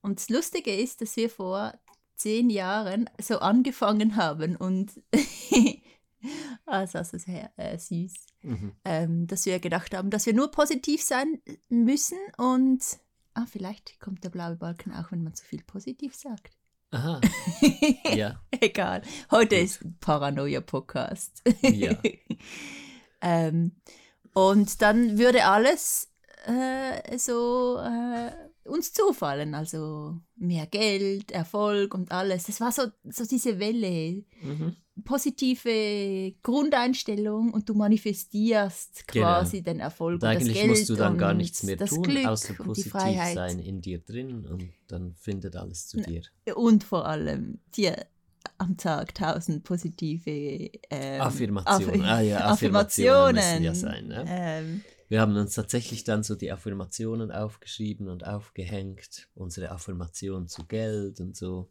Und 0.00 0.18
das 0.18 0.28
Lustige 0.28 0.74
ist, 0.74 1.00
dass 1.00 1.16
wir 1.16 1.30
vor 1.30 1.74
zehn 2.16 2.50
Jahren 2.50 3.10
so 3.20 3.38
angefangen 3.38 4.16
haben 4.16 4.56
und 4.56 4.92
also, 6.66 6.98
also 6.98 7.18
sehr 7.18 7.52
äh, 7.58 7.78
süß, 7.78 8.14
mhm. 8.42 8.72
ähm, 8.84 9.26
dass 9.26 9.46
wir 9.46 9.58
gedacht 9.58 9.94
haben, 9.94 10.10
dass 10.10 10.26
wir 10.26 10.34
nur 10.34 10.50
positiv 10.50 11.02
sein 11.02 11.40
müssen 11.68 12.18
und 12.36 12.82
ah, 13.34 13.46
vielleicht 13.46 13.98
kommt 14.00 14.24
der 14.24 14.30
blaue 14.30 14.56
Balken 14.56 14.92
auch, 14.92 15.10
wenn 15.10 15.22
man 15.22 15.34
zu 15.34 15.44
viel 15.44 15.62
positiv 15.64 16.14
sagt. 16.14 16.56
Aha. 16.94 17.20
Ja. 18.14 18.40
Egal. 18.60 19.02
Heute 19.30 19.56
Gut. 19.56 19.64
ist 19.64 19.84
ein 19.84 19.96
Paranoia-Podcast. 20.00 21.42
Ja. 21.62 21.96
ähm, 23.20 23.72
und 24.32 24.80
dann 24.80 25.18
würde 25.18 25.44
alles 25.44 26.12
äh, 26.46 27.18
so 27.18 27.78
äh, 27.78 28.30
uns 28.68 28.92
zufallen. 28.92 29.54
Also 29.54 30.20
mehr 30.36 30.66
Geld, 30.66 31.32
Erfolg 31.32 31.94
und 31.94 32.12
alles. 32.12 32.44
Das 32.44 32.60
war 32.60 32.70
so, 32.70 32.84
so 33.04 33.26
diese 33.26 33.58
Welle. 33.58 34.24
Mhm. 34.40 34.76
Positive 35.04 36.32
Grundeinstellung 36.42 37.52
und 37.52 37.68
du 37.68 37.74
manifestierst 37.74 39.06
Genau. 39.08 39.26
quasi 39.26 39.62
den 39.62 39.80
Erfolg 39.80 40.14
Und 40.22 40.28
und 40.28 40.34
das 40.34 40.42
eigentlich 40.42 40.54
Geld 40.58 40.68
musst 40.68 40.88
du 40.88 40.94
dann 40.94 41.18
gar 41.18 41.34
nichts 41.34 41.62
mehr 41.64 41.76
das 41.76 41.90
tun, 41.90 42.02
Glück 42.04 42.26
außer 42.26 42.50
und 42.50 42.58
die 42.58 42.62
positiv 42.64 42.92
sein 42.92 43.58
in 43.58 43.80
dir 43.80 43.98
drin 43.98 44.46
und 44.46 44.68
dann 44.86 45.14
findet 45.16 45.56
alles 45.56 45.88
zu 45.88 46.00
dir. 46.00 46.22
Und 46.54 46.84
vor 46.84 47.06
allem 47.06 47.58
dir 47.76 48.06
am 48.58 48.76
Tag 48.76 49.14
tausend 49.14 49.64
positive 49.64 50.30
ähm, 50.90 51.20
Affirmationen. 51.20 52.02
Aff- 52.02 52.06
Ah 52.08 52.20
ja, 52.20 52.46
Affirmationen 52.50 53.38
Affirmationen. 53.38 53.60
müssen 53.60 53.64
ja 53.64 53.74
sein, 53.74 54.06
ne? 54.08 54.24
Ähm, 54.28 54.82
Wir 55.08 55.20
haben 55.20 55.36
uns 55.36 55.54
tatsächlich 55.54 56.04
dann 56.04 56.22
so 56.22 56.34
die 56.34 56.52
Affirmationen 56.52 57.32
aufgeschrieben 57.32 58.08
und 58.08 58.24
aufgehängt. 58.26 59.28
Unsere 59.34 59.70
Affirmation 59.70 60.46
zu 60.46 60.64
Geld 60.66 61.20
und 61.20 61.36
so. 61.36 61.70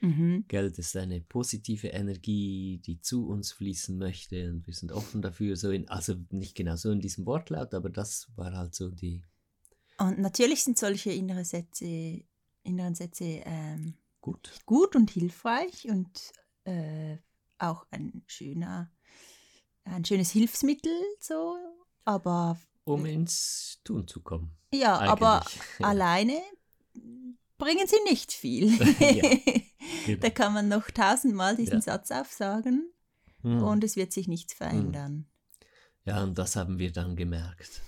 Mhm. 0.00 0.44
Geld 0.48 0.78
ist 0.78 0.96
eine 0.96 1.20
positive 1.20 1.88
Energie, 1.88 2.80
die 2.84 3.00
zu 3.00 3.26
uns 3.26 3.52
fließen 3.52 3.96
möchte 3.96 4.50
und 4.50 4.66
wir 4.66 4.74
sind 4.74 4.92
offen 4.92 5.22
dafür. 5.22 5.56
So 5.56 5.70
in, 5.70 5.88
also 5.88 6.14
nicht 6.30 6.54
genau 6.54 6.76
so 6.76 6.90
in 6.90 7.00
diesem 7.00 7.26
Wortlaut, 7.26 7.74
aber 7.74 7.90
das 7.90 8.28
war 8.36 8.52
halt 8.52 8.74
so 8.74 8.90
die. 8.90 9.22
Und 9.98 10.18
natürlich 10.18 10.64
sind 10.64 10.78
solche 10.78 11.12
innere 11.12 11.44
Sätze, 11.44 12.24
inneren 12.62 12.94
Sätze 12.94 13.42
ähm, 13.44 13.94
Gut. 14.20 14.52
gut 14.66 14.96
und 14.96 15.10
hilfreich 15.10 15.88
und 15.88 16.32
äh, 16.64 17.16
auch 17.58 17.86
ein 17.90 18.22
schöner, 18.26 18.90
ein 19.84 20.04
schönes 20.04 20.30
Hilfsmittel, 20.30 20.92
so. 21.20 21.56
Aber 22.04 22.58
Um 22.84 23.06
ins 23.06 23.80
Tun 23.84 24.08
zu 24.08 24.20
kommen. 24.22 24.56
ja, 24.72 24.98
aber 24.98 25.40
eigentlich. 25.42 25.60
Ja. 25.80 25.86
alleine 25.86 26.40
bringen 27.60 27.86
sie 27.86 28.02
nicht 28.10 28.32
viel. 28.32 28.70
Ja, 30.06 30.16
da 30.16 30.30
kann 30.30 30.52
man 30.52 30.68
noch 30.68 30.90
tausendmal 30.90 31.56
diesen 31.56 31.76
Ja. 31.76 31.80
Satz 31.80 32.10
aufsagen 32.10 32.90
Hm. 33.42 33.62
und 33.62 33.82
es 33.84 33.96
wird 33.96 34.12
sich 34.12 34.28
nichts 34.28 34.52
verändern. 34.52 35.26
Ja, 36.04 36.22
und 36.22 36.36
das 36.38 36.56
haben 36.56 36.78
wir 36.78 36.92
dann 36.92 37.16
gemerkt. 37.16 37.82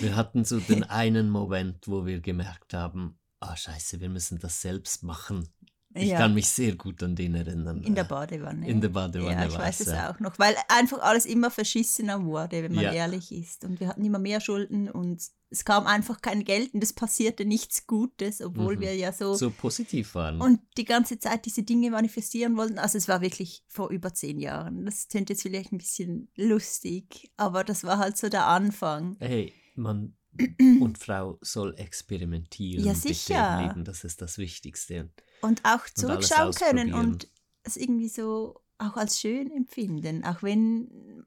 Wir 0.00 0.16
hatten 0.16 0.44
so 0.44 0.58
den 0.68 0.82
einen 0.84 1.28
Moment, 1.30 1.88
wo 1.88 2.06
wir 2.06 2.20
gemerkt 2.20 2.72
haben, 2.74 3.18
ah 3.40 3.56
scheiße, 3.56 4.00
wir 4.00 4.08
müssen 4.08 4.38
das 4.38 4.60
selbst 4.60 5.02
machen. 5.02 5.48
Ich 5.92 6.10
Ja. 6.10 6.18
kann 6.18 6.34
mich 6.34 6.46
sehr 6.48 6.76
gut 6.76 7.02
an 7.02 7.16
den 7.16 7.34
erinnern. 7.34 7.82
In 7.82 7.96
der 7.96 8.04
Badewanne. 8.04 8.68
In 8.68 8.80
der 8.80 8.90
Badewanne 8.90 9.32
Ja, 9.32 9.46
ich 9.48 9.58
weiß 9.58 9.80
es, 9.80 9.86
ja. 9.88 10.10
auch 10.12 10.20
noch, 10.20 10.38
weil 10.38 10.54
einfach 10.68 11.00
alles 11.00 11.26
immer 11.26 11.50
verschissener 11.50 12.24
wurde, 12.24 12.62
wenn 12.62 12.74
man 12.74 12.84
Ja. 12.84 12.92
ehrlich 12.92 13.32
ist. 13.32 13.64
Und 13.64 13.80
wir 13.80 13.88
hatten 13.88 14.04
immer 14.04 14.20
mehr 14.20 14.40
Schulden 14.40 14.88
und 14.88 15.20
es 15.52 15.64
kam 15.64 15.88
einfach 15.88 16.20
kein 16.22 16.44
Geld 16.44 16.72
und 16.74 16.84
es 16.84 16.92
passierte 16.92 17.44
nichts 17.44 17.88
Gutes, 17.88 18.40
obwohl 18.40 18.76
Mhm. 18.76 18.80
wir 18.82 18.94
ja 18.94 19.12
so, 19.12 19.34
So 19.34 19.50
positiv 19.50 20.14
waren. 20.14 20.40
und 20.40 20.60
die 20.76 20.84
ganze 20.84 21.18
Zeit 21.18 21.44
diese 21.44 21.64
Dinge 21.64 21.90
manifestieren 21.90 22.56
wollten. 22.56 22.78
Also 22.78 22.96
es 22.96 23.08
war 23.08 23.20
wirklich 23.20 23.64
vor 23.66 23.90
über 23.90 24.14
zehn 24.14 24.38
Jahren. 24.38 24.84
Das 24.86 25.08
klingt 25.08 25.28
jetzt 25.28 25.42
vielleicht 25.42 25.72
ein 25.72 25.78
bisschen 25.78 26.28
lustig, 26.36 27.32
aber 27.36 27.64
das 27.64 27.82
war 27.82 27.98
halt 27.98 28.16
so 28.16 28.28
der 28.28 28.46
Anfang. 28.46 29.16
hey, 29.18 29.52
Mann 29.74 30.14
und 30.58 30.98
Frau 30.98 31.38
soll 31.40 31.74
experimentieren 31.76 32.84
Ja, 32.84 32.94
sicher. 32.94 33.66
Leben. 33.66 33.84
Das 33.84 34.04
ist 34.04 34.22
das 34.22 34.38
Wichtigste. 34.38 35.10
Und 35.42 35.64
auch 35.64 35.88
zurückschauen 35.88 36.52
können 36.54 36.92
ausprobieren. 36.92 36.94
und 36.94 37.28
es 37.62 37.76
irgendwie 37.76 38.08
so 38.08 38.60
auch 38.78 38.96
als 38.96 39.20
schön 39.20 39.50
empfinden, 39.50 40.24
auch 40.24 40.42
wenn 40.42 41.24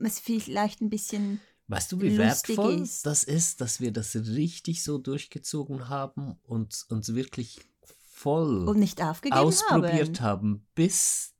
es 0.00 0.18
vielleicht 0.20 0.80
ein 0.80 0.90
bisschen 0.90 1.40
Weißt 1.68 1.92
du, 1.92 2.00
wie 2.00 2.18
wertvoll 2.18 2.80
ist. 2.80 3.06
das 3.06 3.22
ist, 3.22 3.60
dass 3.60 3.80
wir 3.80 3.92
das 3.92 4.16
richtig 4.16 4.82
so 4.82 4.98
durchgezogen 4.98 5.88
haben 5.88 6.36
und 6.42 6.84
uns 6.88 7.14
wirklich 7.14 7.60
voll 8.12 8.68
und 8.68 8.78
nicht 8.80 9.00
aufgegeben 9.00 9.38
ausprobiert 9.38 10.20
haben. 10.20 10.54
haben. 10.54 10.66
bis 10.74 11.34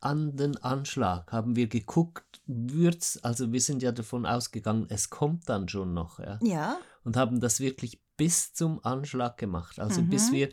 an 0.00 0.36
den 0.36 0.56
Anschlag 0.58 1.30
haben 1.30 1.54
wir 1.54 1.68
geguckt, 1.68 2.25
wird's, 2.46 3.18
also 3.24 3.52
wir 3.52 3.60
sind 3.60 3.82
ja 3.82 3.92
davon 3.92 4.24
ausgegangen, 4.26 4.86
es 4.88 5.10
kommt 5.10 5.48
dann 5.48 5.68
schon 5.68 5.94
noch, 5.94 6.18
ja, 6.20 6.38
Ja, 6.42 6.78
und 7.04 7.16
haben 7.16 7.40
das 7.40 7.60
wirklich 7.60 8.00
bis 8.16 8.52
zum 8.54 8.82
Anschlag 8.84 9.36
gemacht, 9.38 9.78
also 9.80 10.00
Mhm. 10.02 10.08
bis 10.10 10.32
wir 10.32 10.48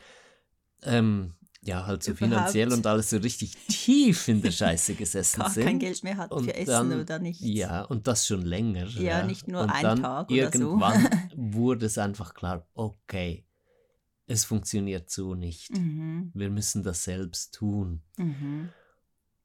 ähm, 0.83 1.33
ja 1.61 1.85
halt 1.85 2.03
so 2.03 2.11
Überhaupt 2.11 2.33
finanziell 2.33 2.73
und 2.73 2.85
alles 2.85 3.09
so 3.11 3.17
richtig 3.17 3.55
tief 3.67 4.27
in 4.27 4.41
der 4.41 4.51
Scheiße 4.51 4.95
gesessen 4.95 5.39
gar 5.39 5.49
sind. 5.49 5.63
kein 5.65 5.79
Geld 5.79 6.03
mehr 6.03 6.17
hat 6.17 6.31
und 6.31 6.43
für 6.45 6.55
Essen 6.55 6.89
dann- 6.89 6.99
oder 7.01 7.19
nichts. 7.19 7.41
Ja, 7.45 7.83
und 7.83 8.07
das 8.07 8.27
schon 8.27 8.41
länger. 8.41 8.85
Ja, 8.87 9.23
nicht 9.25 9.47
nur 9.47 9.61
und 9.61 9.69
ein 9.69 9.83
dann 9.83 10.01
Tag 10.01 10.29
oder 10.29 10.51
so. 10.51 10.59
irgendwann 10.59 11.07
wurde 11.37 11.85
es 11.85 11.97
einfach 11.97 12.33
klar, 12.33 12.67
okay, 12.73 13.45
es 14.25 14.43
funktioniert 14.45 15.09
so 15.09 15.35
nicht. 15.35 15.71
Mhm, 15.77 16.31
Wir 16.33 16.49
müssen 16.49 16.83
das 16.83 17.03
selbst 17.03 17.53
tun. 17.53 18.01
mhm. 18.17 18.69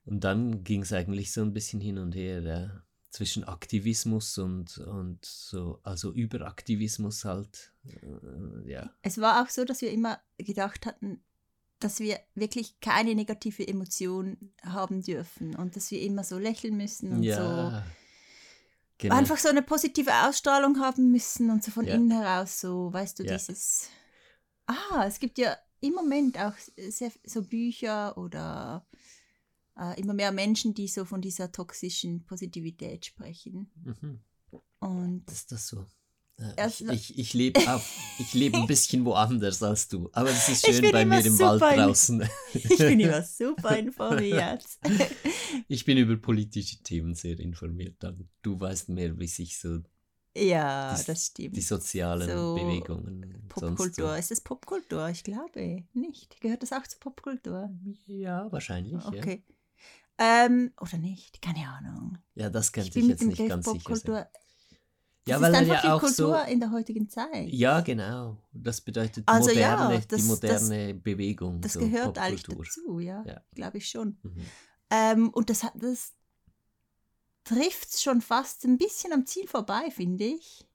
Und 0.09 0.25
dann 0.25 0.65
ging 0.65 0.83
es 0.83 0.93
eigentlich 0.93 1.33
so 1.33 1.43
ein 1.43 1.53
bisschen 1.53 1.81
hin 1.81 1.99
und 1.99 2.15
her, 2.15 2.41
ja, 2.43 2.83
zwischen 3.11 3.45
Aktivismus 3.45 4.39
und, 4.39 4.79
und 4.79 5.25
so, 5.25 5.81
also 5.83 6.13
Überaktivismus 6.13 7.25
halt. 7.25 7.73
Äh, 7.85 8.71
ja. 8.71 8.91
Es 9.03 9.19
war 9.19 9.43
auch 9.43 9.49
so, 9.49 9.65
dass 9.65 9.81
wir 9.83 9.91
immer 9.91 10.21
gedacht 10.39 10.87
hatten, 10.87 11.21
dass 11.79 12.01
wir 12.01 12.19
wirklich 12.35 12.81
keine 12.81 13.15
negative 13.15 13.67
Emotion 13.67 14.53
haben 14.63 15.03
dürfen 15.03 15.55
und 15.57 15.77
dass 15.77 15.91
wir 15.91 16.01
immer 16.01 16.25
so 16.25 16.39
lächeln 16.39 16.77
müssen 16.77 17.13
und 17.13 17.23
so 17.23 17.29
Ja. 17.29 17.85
Genau. 19.01 19.15
einfach 19.15 19.39
so 19.39 19.49
eine 19.49 19.63
positive 19.63 20.11
Ausstrahlung 20.27 20.81
haben 20.81 21.13
müssen 21.13 21.51
und 21.51 21.63
so 21.63 21.71
von 21.71 21.87
Ja. 21.87 21.95
innen 21.95 22.11
heraus 22.11 22.61
so, 22.61 22.93
weißt 22.93 23.19
du, 23.21 23.25
Ja. 23.25 23.35
dieses. 23.37 23.89
Ah, 24.67 25.05
es 25.07 25.21
gibt 25.21 25.39
ja 25.39 25.57
im 25.81 25.95
Moment 25.95 26.37
auch 26.39 26.55
sehr, 26.89 27.13
so 27.25 27.43
Bücher 27.43 28.19
oder 28.19 28.85
äh, 29.79 30.01
immer 30.01 30.15
mehr 30.15 30.33
Menschen, 30.33 30.75
die 30.75 30.89
so 30.89 31.05
von 31.05 31.21
dieser 31.21 31.53
toxischen 31.53 32.25
Positivität 32.25 33.07
sprechen. 33.07 33.71
Mhm. 33.85 34.21
Und 34.81 35.31
Ist 35.31 35.53
das 35.53 35.69
so? 35.69 35.85
Äh, 36.39 36.69
Ich, 36.69 36.81
ich, 36.89 37.19
ich 37.19 37.35
lebe 37.35 37.61
ich 38.19 38.35
lebe 38.35 38.59
ein 38.59 38.67
bisschen 38.67 39.05
woanders 39.05 39.63
als 39.63 39.89
du. 39.89 40.09
Aber 40.13 40.31
es 40.31 40.49
ist 40.49 40.65
schön 40.67 40.91
bei 40.93 41.05
mir 41.05 41.25
im 41.25 41.39
Wald 41.39 41.61
draußen. 41.61 42.23
ich 42.55 42.79
bin 42.79 43.01
immer 43.01 43.23
super 43.39 43.77
informiert. 43.77 44.65
Ich 45.67 45.85
bin 45.85 45.99
über 45.99 46.17
politische 46.17 46.81
Themen 46.83 47.15
sehr 47.15 47.39
informiert. 47.41 47.97
Dann 47.99 48.29
du 48.43 48.59
weißt 48.59 48.89
mehr, 48.91 49.19
wie 49.19 49.27
sich 49.27 49.59
so 49.59 49.81
ja, 50.37 50.95
Die- 50.95 51.05
das 51.07 51.27
stimmt. 51.27 51.57
die 51.57 51.61
sozialen 51.63 52.29
So 52.31 52.55
Bewegungen 52.55 53.45
Popkultur. 53.49 54.11
sonst 54.11 54.21
Ist 54.21 54.31
das 54.31 54.41
Popkultur? 54.43 55.09
Ich 55.09 55.25
glaube 55.25 55.85
nicht. 55.95 56.41
Gehört 56.41 56.63
das 56.63 56.73
auch 56.73 56.87
zur 56.87 57.01
Popkultur? 57.01 57.69
so. 58.07 58.13
Ja, 58.13 58.47
wahrscheinlich. 58.53 58.93
Ja. 59.13 59.23
Ähm, 60.19 60.73
oder 60.81 60.99
nicht? 60.99 61.41
Keine 61.41 61.69
Ahnung. 61.69 62.19
ja, 62.35 62.51
das 62.51 62.69
Ich 62.69 62.73
bin 62.73 62.83
ich 62.87 62.95
mit 62.97 63.09
jetzt 63.09 63.23
nicht 63.23 63.49
ganz 63.49 63.67
sicher 63.71 63.97
sein. 63.97 64.27
Das 65.25 65.31
Ja, 65.31 65.37
ist 65.37 65.43
weil 65.43 65.55
er 65.55 65.61
einfach 65.61 65.75
ja 65.75 65.81
die 65.83 65.89
auch 65.89 66.01
Kultur 66.01 66.43
so. 66.47 66.51
in 66.53 66.59
der 66.61 66.71
heutigen 66.73 67.09
Zeit. 67.09 67.49
Ja, 67.51 67.81
genau. 67.83 68.39
Das 68.53 68.81
bedeutet 68.81 69.25
Also 69.29 69.51
ja, 69.51 69.77
moderne, 69.77 70.05
das- 70.09 70.21
die 70.23 70.27
moderne 70.27 70.95
Bewegung. 70.95 71.61
Das 71.61 71.75
so 71.75 71.81
gehört 71.81 72.19
eigentlich 72.19 72.45
Popkultur. 72.45 72.65
dazu, 72.85 72.99
ja. 73.01 73.25
Ja. 73.27 73.41
Glaube 73.55 73.79
ich 73.79 73.89
schon. 73.89 74.19
Mhm. 74.23 74.47
Ähm, 74.91 75.29
und 75.31 75.51
das, 75.51 75.67
das 75.75 76.15
trifft 77.45 78.01
schon 78.01 78.21
fast 78.21 78.65
ein 78.65 78.79
bisschen 78.79 79.13
am 79.13 79.27
Ziel 79.27 79.47
vorbei, 79.47 79.91
finde 79.91 80.25
ich. 80.25 80.67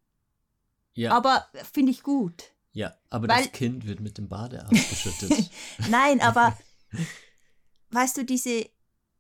Ja, 0.93 1.11
Aber 1.17 1.47
finde 1.73 1.91
ich 1.91 2.03
gut. 2.03 2.51
ja, 2.73 2.95
aber 3.09 3.27
weil- 3.27 3.43
das 3.45 3.51
Kind 3.51 3.85
wird 3.87 3.99
mit 3.99 4.17
dem 4.19 4.29
Bade 4.29 4.63
ausgeschüttet. 4.67 5.49
Nein, 5.89 6.21
aber 6.21 6.55
weißt 7.89 8.17
du, 8.17 8.25
diese. 8.25 8.69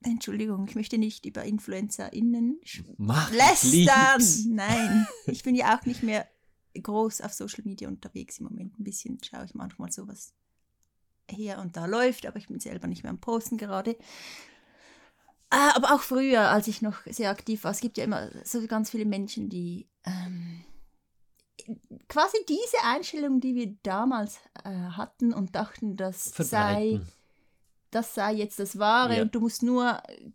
Entschuldigung, 0.03 0.67
ich 0.67 0.75
möchte 0.75 0.97
nicht 0.97 1.25
über 1.25 1.43
InfluencerInnen 1.43 2.59
Mach 2.97 3.31
lästern. 3.31 3.71
lieb's. 3.71 4.45
Nein, 4.45 5.07
ich 5.25 5.43
bin 5.43 5.55
ja 5.55 5.77
auch 5.77 5.85
nicht 5.85 6.03
mehr 6.03 6.27
groß 6.81 7.21
auf 7.21 7.33
Social 7.33 7.63
Media 7.65 7.87
unterwegs 7.87 8.39
im 8.39 8.45
Moment. 8.45 8.79
Ein 8.79 8.83
bisschen 8.83 9.19
schaue 9.23 9.45
ich 9.45 9.53
manchmal 9.53 9.91
so, 9.91 10.07
was 10.07 10.33
hier 11.29 11.59
und 11.59 11.77
da 11.77 11.85
läuft, 11.85 12.25
aber 12.25 12.37
ich 12.37 12.47
bin 12.47 12.59
selber 12.59 12.87
nicht 12.87 13.03
mehr 13.03 13.11
am 13.11 13.19
Posten 13.19 13.57
gerade. 13.57 13.97
Ah, 15.49 15.75
aber 15.75 15.93
auch 15.93 16.01
früher, 16.01 16.49
als 16.49 16.67
ich 16.67 16.81
noch 16.81 17.05
sehr 17.05 17.29
aktiv 17.29 17.63
war, 17.63 17.71
es 17.71 17.79
gibt 17.79 17.97
ja 17.97 18.03
immer 18.03 18.29
so 18.43 18.65
ganz 18.65 18.89
viele 18.89 19.05
Menschen, 19.05 19.49
die 19.49 19.87
ähm, 20.03 20.65
quasi 22.07 22.37
diese 22.49 22.83
Einstellung, 22.83 23.39
die 23.39 23.55
wir 23.55 23.75
damals 23.83 24.39
äh, 24.63 24.69
hatten 24.69 25.33
und 25.33 25.55
dachten, 25.55 25.95
das 25.95 26.25
sei. 26.25 27.01
Das 27.93 28.13
sei 28.13 28.33
jetzt 28.33 28.59
das 28.59 28.77
Wahre 28.79 29.17
Ja. 29.17 29.21
und 29.23 29.33
du 29.35 29.39
musst 29.39 29.63
nur 29.63 30.01
äh, 30.07 30.31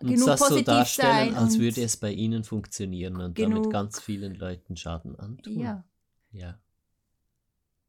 Und 0.00 0.08
genug 0.08 0.26
das 0.26 0.40
so 0.40 0.46
positiv 0.46 0.64
darstellen, 0.66 1.34
sein. 1.34 1.42
als 1.42 1.58
würde 1.58 1.82
es 1.82 1.96
bei 1.96 2.12
ihnen 2.12 2.44
funktionieren 2.44 3.16
und 3.20 3.38
damit 3.38 3.70
ganz 3.70 4.00
vielen 4.00 4.34
Leuten 4.34 4.76
Schaden 4.76 5.18
antun. 5.18 5.58
ja, 5.58 5.84
ja. 6.32 6.58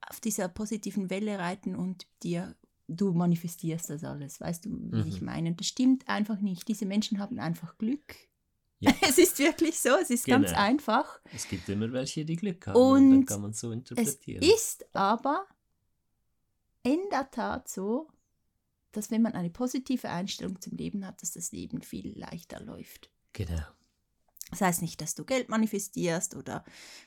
auf 0.09 0.19
dieser 0.19 0.49
positiven 0.49 1.09
Welle 1.09 1.39
reiten 1.39 1.75
und 1.75 2.05
dir 2.23 2.55
du 2.93 3.13
manifestierst 3.13 3.89
das 3.89 4.03
alles, 4.03 4.41
weißt 4.41 4.65
du, 4.65 4.69
wie 4.69 4.97
Mhm. 5.03 5.07
ich 5.07 5.21
meine? 5.21 5.53
Das 5.55 5.65
stimmt 5.67 6.05
einfach 6.09 6.41
nicht. 6.41 6.67
Diese 6.67 6.85
Menschen 6.85 7.19
haben 7.19 7.39
einfach 7.39 7.77
Glück. 7.77 8.15
Ja. 8.79 8.91
Es 9.01 9.17
ist 9.17 9.39
wirklich 9.39 9.79
so, 9.79 9.91
es 10.01 10.09
ist 10.09 10.25
ganz 10.25 10.47
Genau. 10.47 10.59
einfach. 10.59 11.21
Es 11.33 11.47
gibt 11.47 11.69
immer 11.69 11.89
welche, 11.93 12.25
die 12.25 12.35
Glück 12.35 12.67
haben. 12.67 12.75
Und, 12.75 13.09
dann 13.11 13.19
Und 13.19 13.25
kann 13.27 13.41
man 13.41 13.53
so 13.53 13.69
Es 13.69 13.75
interpretieren. 13.75 14.43
ist 14.43 14.85
aber 14.93 15.45
in 16.83 16.99
der 17.11 17.31
Tat 17.31 17.69
so, 17.69 18.09
dass 18.91 19.11
wenn 19.11 19.21
man 19.21 19.33
eine 19.33 19.49
positive 19.49 20.09
Einstellung 20.09 20.59
zum 20.61 20.75
Leben 20.77 21.05
hat, 21.05 21.21
dass 21.21 21.31
das 21.31 21.51
Leben 21.51 21.81
viel 21.81 22.17
leichter 22.17 22.59
läuft. 22.61 23.09
genau. 23.33 23.61
Das 24.49 24.59
heißt 24.59 24.81
nicht, 24.81 24.99
dass 24.99 25.15
du 25.15 25.23
Geld 25.23 25.47
manifestierst 25.47 26.35
oder 26.35 26.65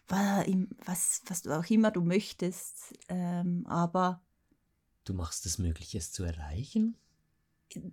was, 0.08 1.20
was 1.26 1.42
du 1.42 1.50
auch 1.58 1.66
immer 1.68 1.90
du 1.90 2.00
möchtest, 2.00 2.94
ähm, 3.08 3.66
aber 3.66 4.22
Du 5.04 5.12
machst 5.12 5.44
es 5.44 5.58
möglich, 5.58 5.94
es 5.94 6.10
zu 6.10 6.24
erreichen. 6.24 6.96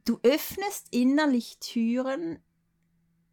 du 0.05 0.19
öffnest 0.24 0.88
innerlich 0.91 1.57
Türen 1.60 2.39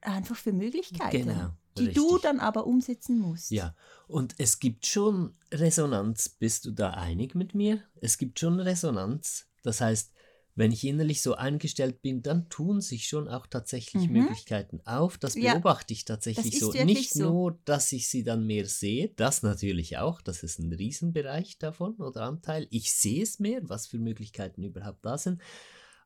einfach 0.01 0.35
für 0.35 0.53
Möglichkeiten, 0.53 1.29
Genau. 1.29 1.51
die 1.79 1.93
du 1.93 2.07
richtig. 2.07 2.23
dann 2.23 2.41
aber 2.41 2.67
umsetzen 2.67 3.21
musst. 3.21 3.53
Ja, 3.53 3.77
und 4.09 4.35
es 4.39 4.59
gibt 4.59 4.87
schon 4.87 5.37
Resonanz. 5.53 6.29
Bist 6.29 6.65
du 6.65 6.73
da 6.73 6.91
einig 6.95 7.37
mit 7.37 7.55
mir? 7.55 7.81
Es 8.01 8.19
gibt 8.19 8.41
schon 8.41 8.59
Resonanz. 8.59 9.47
Das 9.63 9.81
heißt, 9.81 10.13
wenn 10.59 10.73
ich 10.73 10.85
innerlich 10.85 11.23
so 11.23 11.35
eingestellt 11.37 12.03
bin, 12.03 12.21
dann 12.21 12.49
tun 12.49 12.81
sich 12.81 13.07
schon 13.07 13.29
auch 13.29 13.47
tatsächlich 13.47 14.09
Mhm. 14.09 14.15
Möglichkeiten 14.15 14.81
auf. 14.85 15.17
Das 15.17 15.37
Ja, 15.37 15.53
beobachte 15.55 15.93
ich 15.95 16.05
tatsächlich 16.05 16.59
so. 16.59 16.73
Nicht 16.73 17.13
so. 17.13 17.31
nur, 17.31 17.59
dass 17.65 17.93
ich 17.93 18.09
sie 18.09 18.25
dann 18.25 18.45
mehr 18.45 18.67
sehe, 18.67 19.11
das 19.15 19.45
natürlich 19.45 19.99
auch, 19.99 20.21
das 20.21 20.43
ist 20.43 20.59
ein 20.59 20.73
Riesenbereich 20.73 21.59
davon 21.59 21.95
oder 21.95 22.23
Anteil. 22.23 22.67
Ich 22.71 22.93
sehe 22.93 23.23
es 23.23 23.39
mehr, 23.39 23.61
was 23.69 23.87
für 23.87 23.99
Möglichkeiten 23.99 24.65
überhaupt 24.65 25.05
da 25.05 25.17
sind. 25.17 25.41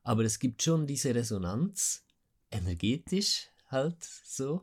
Aber 0.03 0.23
es 0.23 0.37
gibt 0.37 0.61
schon 0.61 0.85
diese 0.85 1.15
Resonanz, 1.15 2.05
energetisch 2.51 3.49
halt 3.69 4.03
so, 4.03 4.61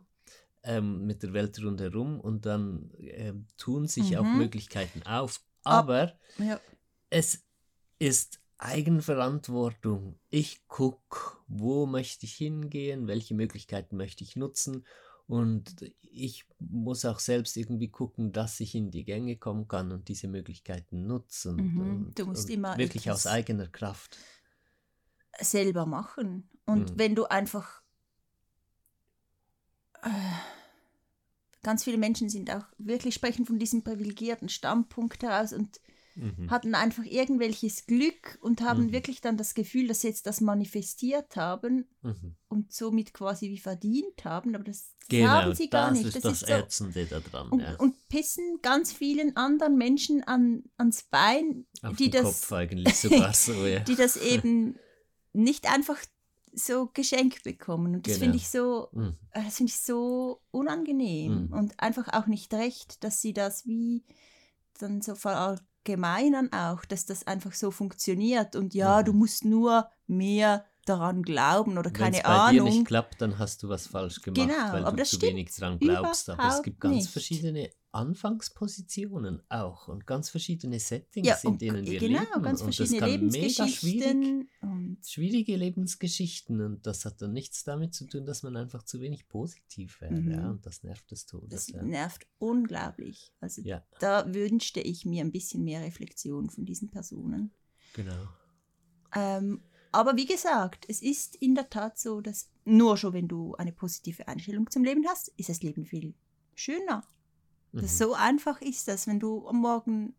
ähm, 0.63 1.05
mit 1.05 1.25
der 1.25 1.33
Welt 1.33 1.61
rundherum 1.65 2.21
und 2.21 2.47
dann 2.47 2.93
ähm, 2.99 3.47
tun 3.57 3.89
sich 3.89 4.17
auch 4.17 4.33
Mhm. 4.33 4.39
Möglichkeiten 4.39 5.03
auf. 5.03 5.41
Ab- 5.65 5.89
Aber 5.89 6.19
Ja. 6.39 6.61
es 7.11 7.43
ist 7.99 8.41
Eigenverantwortung. 8.63 10.19
Ich 10.29 10.67
gucke, 10.69 11.39
wo 11.49 11.87
möchte 11.87 12.27
ich 12.27 12.35
hingehen, 12.35 13.07
welche 13.07 13.35
Möglichkeiten 13.35 13.97
möchte 13.97 14.23
ich 14.23 14.37
nutzen 14.37 14.85
und 15.27 15.93
ich 16.03 16.45
muss 16.59 17.05
auch 17.05 17.21
selbst 17.21 17.57
irgendwie 17.57 17.89
gucken, 17.89 18.33
dass 18.33 18.61
ich 18.61 18.75
in 18.75 18.91
die 18.91 19.05
Gänge 19.05 19.37
kommen 19.37 19.67
kann 19.69 19.93
und 19.93 20.09
diese 20.09 20.29
Möglichkeiten 20.29 21.07
nutzen. 21.07 21.57
Mhm. 21.57 21.81
Und, 21.81 22.19
Du 22.19 22.27
musst 22.27 22.49
und 22.49 22.55
immer 22.55 22.77
wirklich 22.77 23.11
aus 23.11 23.27
eigener 23.27 23.67
Kraft. 23.69 24.19
selber 25.41 25.87
machen. 25.87 26.49
Und 26.67 26.91
Mhm. 26.93 26.99
wenn 26.99 27.15
du 27.15 27.25
einfach. 27.27 27.81
Äh, 30.03 30.09
ganz 31.63 31.85
viele 31.85 31.99
Menschen 31.99 32.29
sind 32.29 32.51
auch 32.51 32.65
wirklich 32.79 33.15
sprechen 33.15 33.47
von 33.47 33.59
diesem 33.59 33.83
privilegierten 33.85 34.49
Standpunkt 34.49 35.23
heraus 35.23 35.53
und 35.53 35.81
Mhm. 36.17 36.51
hatten 36.51 36.75
einfach 36.75 37.05
irgendwelches 37.05 37.87
Glück 37.87 38.39
und 38.43 38.61
haben 38.63 38.87
Mhm. 38.87 38.93
wirklich 38.93 39.21
dann 39.21 39.37
das 39.37 39.55
Gefühl, 39.55 39.87
dass 39.89 40.01
sie 40.01 40.09
jetzt 40.09 40.27
das 40.27 40.41
manifestiert 40.41 41.37
haben 41.37 41.87
Mhm. 42.03 42.35
und 42.49 42.73
somit 42.73 43.15
quasi 43.15 43.49
wie 43.49 43.59
verdient 43.59 44.25
haben. 44.25 44.55
Aber 44.55 44.65
das, 44.65 44.95
das 45.01 45.09
Genau, 45.09 45.29
haben 45.29 45.55
sie 45.55 45.71
gar 45.71 45.91
das 45.91 45.99
nicht. 45.99 46.07
ist 46.09 46.17
das 46.17 46.23
das 46.23 46.43
ist 46.43 46.49
so, 46.49 46.55
Ätzende 46.87 47.07
daran. 47.07 47.49
und, 47.51 47.61
ja. 47.61 47.77
und 47.77 47.95
pissen 48.09 48.59
ganz 48.63 48.93
vielen 48.93 49.37
anderen 49.37 49.77
Menschen 49.77 50.23
an, 50.25 50.65
ans 50.77 51.03
Bein, 51.05 51.67
Auf 51.83 51.97
die 51.97 52.11
das, 52.11 52.23
Kopf 52.25 52.53
eigentlich 52.53 52.95
sogar 53.01 53.33
so, 53.33 53.67
ja. 53.67 53.81
die 53.81 53.95
das 53.97 54.17
eben 54.17 54.77
nicht 55.33 55.73
einfach 55.73 55.99
so 56.53 56.89
geschenkt 56.93 57.45
bekommen. 57.45 57.95
Und 57.95 58.07
das 58.09 58.15
Genau. 58.15 58.25
finde 58.25 58.37
ich 58.39 58.49
so, 58.51 58.89
Mhm. 58.93 59.17
äh, 59.31 59.45
das 59.45 59.57
finde 59.59 59.71
ich 59.71 59.81
so 59.81 60.43
unangenehm 60.51 61.47
Mhm. 61.47 61.53
und 61.53 61.81
einfach 61.81 62.09
auch 62.13 62.27
nicht 62.27 62.53
recht, 62.53 63.05
dass 63.05 63.21
sie 63.21 63.33
das 63.33 63.65
wie 63.67 64.05
dann 64.81 65.01
so 65.03 65.15
verallgemeinern 65.85 66.53
auch, 66.53 66.85
dass 66.85 67.07
das 67.07 67.27
einfach 67.27 67.53
so 67.55 67.71
funktioniert 67.71 68.57
und 68.57 68.75
ja, 68.75 69.01
Mhm. 69.01 69.05
du 69.07 69.13
musst 69.13 69.45
nur 69.45 69.89
mehr 70.07 70.65
daran 70.87 71.23
glauben 71.23 71.79
oder 71.79 71.91
Wenn 71.91 71.97
keine 71.99 72.17
es 72.17 72.23
bei 72.23 72.29
dir 72.53 72.63
Ahnung. 72.63 72.65
nicht 72.65 72.87
klappt, 72.87 73.21
dann 73.21 73.39
hast 73.39 73.63
du 73.63 73.69
was 73.69 73.87
falsch 73.87 74.23
gemacht, 74.23 74.49
Genau, 74.49 74.73
weil 74.73 74.85
aber 74.85 74.97
du 74.97 75.05
zu 75.05 75.17
stimmt 75.17 75.33
wenig 75.33 75.55
dran 75.55 75.79
glaubst. 75.79 76.29
Aber 76.31 76.49
es 76.49 76.63
gibt 76.63 76.81
ganz 76.81 76.95
nicht. 76.97 77.13
verschiedene 77.13 77.71
Anfangspositionen 77.93 79.43
auch 79.49 79.89
und 79.89 80.07
ganz 80.07 80.31
verschiedene 80.31 80.79
Settings, 80.79 81.27
ja, 81.27 81.37
in 81.43 81.59
denen 81.59 81.85
wir 81.85 81.99
genau, 81.99 82.21
leben. 82.21 82.43
ganz 82.43 82.61
und 82.63 82.69
das 82.69 82.77
verschiedene 82.77 83.19
kann 83.19 83.27
mega 83.27 83.69
schwierig, 83.69 84.13
Lebensgeschichten. 84.13 84.49
Und 84.61 84.99
schwierige 85.07 85.57
Lebensgeschichten 85.57 86.61
und 86.61 86.87
das 86.87 87.05
hat 87.05 87.21
dann 87.21 87.33
nichts 87.33 87.65
damit 87.65 87.95
zu 87.95 88.07
tun, 88.07 88.27
dass 88.27 88.43
man 88.43 88.57
einfach 88.57 88.85
zu 88.85 89.01
wenig 89.01 89.29
positiv 89.29 90.01
wäre. 90.01 90.21
Mhm. 90.21 90.31
Ja, 90.31 90.51
und 90.51 90.67
das 90.67 90.83
nervt 90.85 91.11
des 91.11 91.27
Todes. 91.27 91.49
das 91.51 91.69
ja. 91.69 91.83
nervt 91.83 92.27
unglaublich. 92.39 93.33
Also 93.41 93.63
ja, 93.63 93.85
da 93.99 94.33
wünschte 94.33 94.81
ich 94.81 95.05
mir 95.05 95.25
ein 95.25 95.33
bisschen 95.33 95.65
mehr 95.65 95.83
Reflexion 95.83 96.49
von 96.51 96.65
diesen 96.65 96.91
Personen. 96.91 97.51
genau. 97.93 98.29
Ähm, 99.13 99.63
aber 99.93 100.17
wie 100.17 100.27
gesagt, 100.27 100.87
es 100.89 101.03
ist 101.03 101.35
in 101.37 101.57
der 101.57 101.69
Tat 101.69 101.99
so, 101.99 102.21
dass 102.21 102.49
nur 102.65 102.97
schon, 102.97 103.13
wenn 103.13 103.27
du 103.27 103.57
eine 103.57 103.73
positive 103.73 104.29
Einstellung 104.29 104.71
zum 104.71 104.85
Leben 104.85 105.05
hast, 105.09 105.29
ist 105.37 105.49
das 105.49 105.63
Leben 105.63 105.85
viel 105.85 106.15
schöner. 106.55 107.05
Mhm. 107.73 107.81
Das 107.81 107.99
so 107.99 108.15
einfach 108.15 108.61
ist 108.61 108.89
das, 108.89 109.07
wenn 109.07 109.21
du 109.21 109.47
am 109.49 109.57
Morgen 109.61 110.15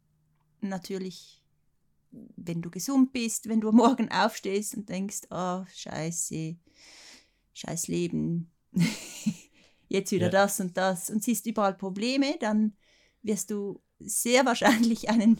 natürlich, 0.61 1.43
wenn 2.11 2.61
du 2.61 2.69
gesund 2.69 3.11
bist, 3.13 3.47
wenn 3.49 3.61
du 3.61 3.69
am 3.69 3.75
Morgen 3.75 4.11
aufstehst 4.11 4.75
und 4.75 4.89
denkst, 4.89 5.21
oh, 5.29 5.63
scheiße, 5.73 6.55
scheiß 7.53 7.87
Leben, 7.87 8.51
jetzt 9.89 10.11
wieder 10.11 10.27
Ja. 10.27 10.31
das 10.31 10.59
und 10.59 10.77
das 10.77 11.09
und 11.09 11.23
siehst 11.23 11.45
überall 11.45 11.73
Probleme, 11.73 12.37
dann 12.39 12.75
wirst 13.21 13.51
du 13.51 13.81
sehr 13.99 14.45
wahrscheinlich 14.45 15.09
einen 15.09 15.39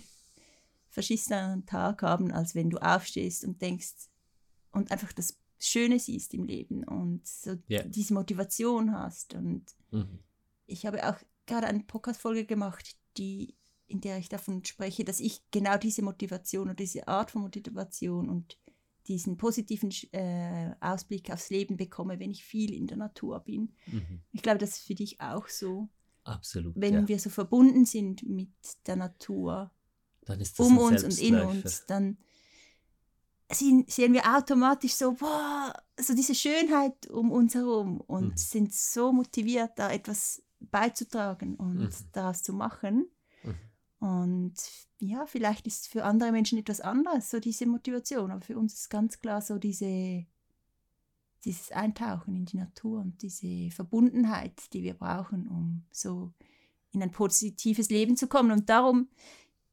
verschissenen 0.89 1.65
Tag 1.65 2.02
haben, 2.04 2.32
als 2.32 2.54
wenn 2.54 2.69
du 2.69 2.78
aufstehst 2.78 3.45
und 3.45 3.62
denkst 3.62 4.10
und 4.71 4.91
einfach 4.91 5.13
das 5.13 5.38
Schöne 5.60 6.00
siehst 6.00 6.34
im 6.34 6.43
Leben 6.43 6.84
und 6.84 7.26
so 7.28 7.56
Ja. 7.67 7.84
diese 7.84 8.13
Motivation 8.13 8.91
hast. 8.93 9.34
Und 9.36 9.65
Mhm. 9.91 10.19
ich 10.65 10.86
habe 10.86 11.08
auch 11.08 11.17
gerade 11.45 11.67
eine 11.67 11.84
Podcast-Folge 11.84 12.45
gemacht, 12.45 12.95
die, 13.17 13.56
in 13.88 14.01
der 14.01 14.17
ich 14.17 14.30
davon 14.30 14.63
spreche, 14.65 15.04
dass 15.04 15.19
ich 15.19 15.41
genau 15.51 15.77
diese 15.77 16.01
Motivation 16.01 16.69
und 16.69 16.80
diese 16.80 17.08
Art 17.08 17.32
von 17.32 17.41
Motivation 17.41 18.30
und 18.30 18.58
diesen 19.08 19.38
positiven 19.38 19.91
äh, 20.12 20.71
Ausblick 20.80 21.32
aufs 21.32 21.49
Leben 21.49 21.75
bekomme, 21.75 22.19
wenn 22.19 22.32
ich 22.32 22.43
viel 22.43 22.73
in 22.73 22.88
der 22.88 22.97
Natur 22.97 23.39
bin. 23.39 23.73
Mhm. 23.88 24.21
Ich 24.32 24.41
glaube, 24.41 24.60
das 24.60 24.71
ist 24.71 24.88
für 24.88 24.95
dich 24.95 25.19
auch 25.19 25.47
so. 25.47 25.89
Absolut. 26.23 26.73
Wenn 26.77 26.93
ja. 26.93 27.08
wir 27.08 27.19
so 27.19 27.30
verbunden 27.30 27.86
sind 27.86 28.23
mit 28.23 28.51
der 28.86 28.95
Natur, 28.95 29.71
um 30.58 30.77
uns 30.77 31.04
und 31.04 31.19
in 31.19 31.36
uns, 31.39 31.86
dann 31.88 32.17
sehen, 33.51 33.86
sehen 33.88 34.13
wir 34.13 34.23
automatisch 34.38 34.93
so, 34.93 35.13
boah, 35.13 35.73
so 35.99 36.13
diese 36.13 36.36
Schönheit 36.36 37.08
um 37.08 37.32
uns 37.32 37.56
herum 37.56 37.99
und 38.01 38.30
Mhm. 38.30 38.38
sind 38.38 38.73
so 38.73 39.12
motiviert, 39.12 39.71
da 39.75 39.91
etwas 39.91 40.43
beizutragen 40.69 41.56
und 41.56 41.78
Mhm. 41.80 41.89
daraus 42.12 42.43
zu 42.43 42.54
machen. 42.54 43.08
Mhm. 43.43 44.08
Und 44.08 44.54
ja, 45.00 45.26
vielleicht 45.26 45.67
ist 45.67 45.88
für 45.88 46.04
andere 46.04 46.32
Menschen 46.32 46.58
etwas 46.60 46.82
anderes, 46.82 47.30
so 47.32 47.39
diese 47.39 47.65
Motivation, 47.65 48.32
aber 48.32 48.41
für 48.41 48.58
uns 48.58 48.74
ist 48.74 48.89
ganz 48.89 49.19
klar 49.19 49.41
so 49.41 49.58
diese, 49.58 50.26
dieses 51.43 51.71
Eintauchen 51.71 52.36
in 52.36 52.45
die 52.45 52.58
Natur 52.58 53.00
und 53.02 53.21
diese 53.21 53.71
Verbundenheit, 53.71 54.71
die 54.74 54.84
wir 54.84 54.93
brauchen, 54.93 55.47
um 55.47 55.84
so 55.91 56.34
in 56.91 57.02
ein 57.02 57.12
positives 57.12 57.89
Leben 57.89 58.15
zu 58.17 58.28
kommen. 58.28 58.52
Und 58.52 58.69
darum 58.69 59.08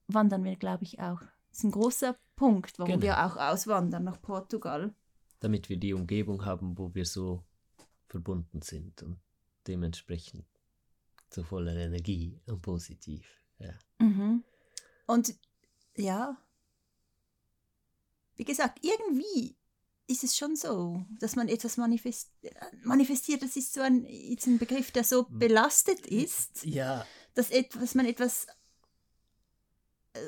wandern 0.06 0.44
wir, 0.44 0.56
glaube 0.56 0.84
ich, 0.84 1.00
auch. 1.00 1.20
Das 1.50 1.58
ist 1.58 1.64
ein 1.64 1.70
großer 1.72 2.16
Punkt, 2.36 2.78
warum 2.78 2.92
Genau. 2.92 3.02
wir 3.02 3.26
auch 3.26 3.36
auswandern 3.36 4.04
nach 4.04 4.20
Portugal. 4.20 4.94
damit 5.40 5.68
wir 5.68 5.76
die 5.76 5.92
Umgebung 5.94 6.44
haben, 6.44 6.76
wo 6.78 6.92
wir 6.96 7.04
so 7.04 7.44
verbunden 8.08 8.60
sind 8.60 9.04
und 9.04 9.18
dementsprechend 9.68 10.44
so 11.30 11.42
voller 11.42 11.76
Energie 11.76 12.40
und 12.46 12.62
positiv. 12.62 13.26
Ja. 13.58 13.74
Mhm. 13.98 14.44
Und 15.06 15.34
ja, 15.96 16.36
wie 18.36 18.44
gesagt, 18.44 18.78
irgendwie 18.82 19.56
ist 20.06 20.24
es 20.24 20.36
schon 20.36 20.56
so, 20.56 21.04
dass 21.18 21.36
man 21.36 21.48
etwas 21.48 21.76
manifest 21.76 22.30
manifestiert. 22.82 23.42
Das 23.42 23.56
ist 23.56 23.74
so 23.74 23.80
ein, 23.80 24.06
jetzt 24.06 24.46
ein 24.46 24.58
Begriff, 24.58 24.90
der 24.90 25.04
so 25.04 25.26
belastet 25.28 26.06
ist, 26.06 26.64
ja, 26.64 27.06
dass, 27.34 27.50
etwas, 27.50 27.80
dass 27.80 27.94
man 27.94 28.06
etwas 28.06 28.46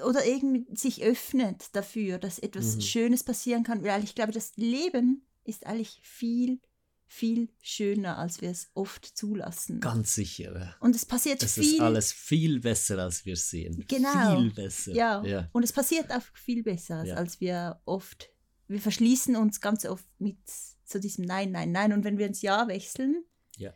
oder 0.06 0.24
irgendwie 0.24 0.66
sich 0.76 1.02
öffnet 1.02 1.74
dafür, 1.74 2.18
dass 2.18 2.38
etwas 2.38 2.76
Mhm. 2.76 2.80
Schönes 2.82 3.24
passieren 3.24 3.64
kann, 3.64 3.82
weil 3.82 4.04
ich 4.04 4.14
glaube, 4.14 4.32
das 4.32 4.56
Leben 4.56 5.26
ist 5.44 5.66
eigentlich 5.66 6.00
viel 6.02 6.60
viel 7.12 7.48
schöner, 7.60 8.18
als 8.18 8.40
wir 8.40 8.50
es 8.50 8.70
oft 8.74 9.04
zulassen. 9.04 9.80
Ganz 9.80 10.14
sicher. 10.14 10.56
Ja. 10.56 10.76
Und 10.78 10.94
es 10.94 11.04
passiert 11.04 11.42
Es 11.42 11.54
viel. 11.54 11.64
ist 11.74 11.80
alles 11.80 12.12
viel 12.12 12.60
besser, 12.60 12.98
als 13.00 13.24
wir 13.26 13.36
sehen. 13.36 13.84
Genau. 13.88 14.38
Viel 14.40 14.52
besser. 14.52 14.92
Ja. 14.94 15.20
ja. 15.24 15.48
Und 15.52 15.64
es 15.64 15.72
passiert 15.72 16.12
auch 16.12 16.22
viel 16.34 16.62
besser, 16.62 17.04
Ja. 17.04 17.16
als 17.16 17.40
wir 17.40 17.80
oft. 17.84 18.30
Wir 18.68 18.80
verschließen 18.80 19.34
uns 19.34 19.60
ganz 19.60 19.84
oft 19.84 20.06
mit 20.20 20.38
so 20.84 21.00
diesem 21.00 21.24
Nein, 21.24 21.50
Nein, 21.50 21.72
Nein. 21.72 21.92
Und 21.92 22.04
wenn 22.04 22.16
wir 22.16 22.26
ins 22.28 22.42
Ja 22.42 22.68
wechseln 22.68 23.24
Ja. 23.56 23.74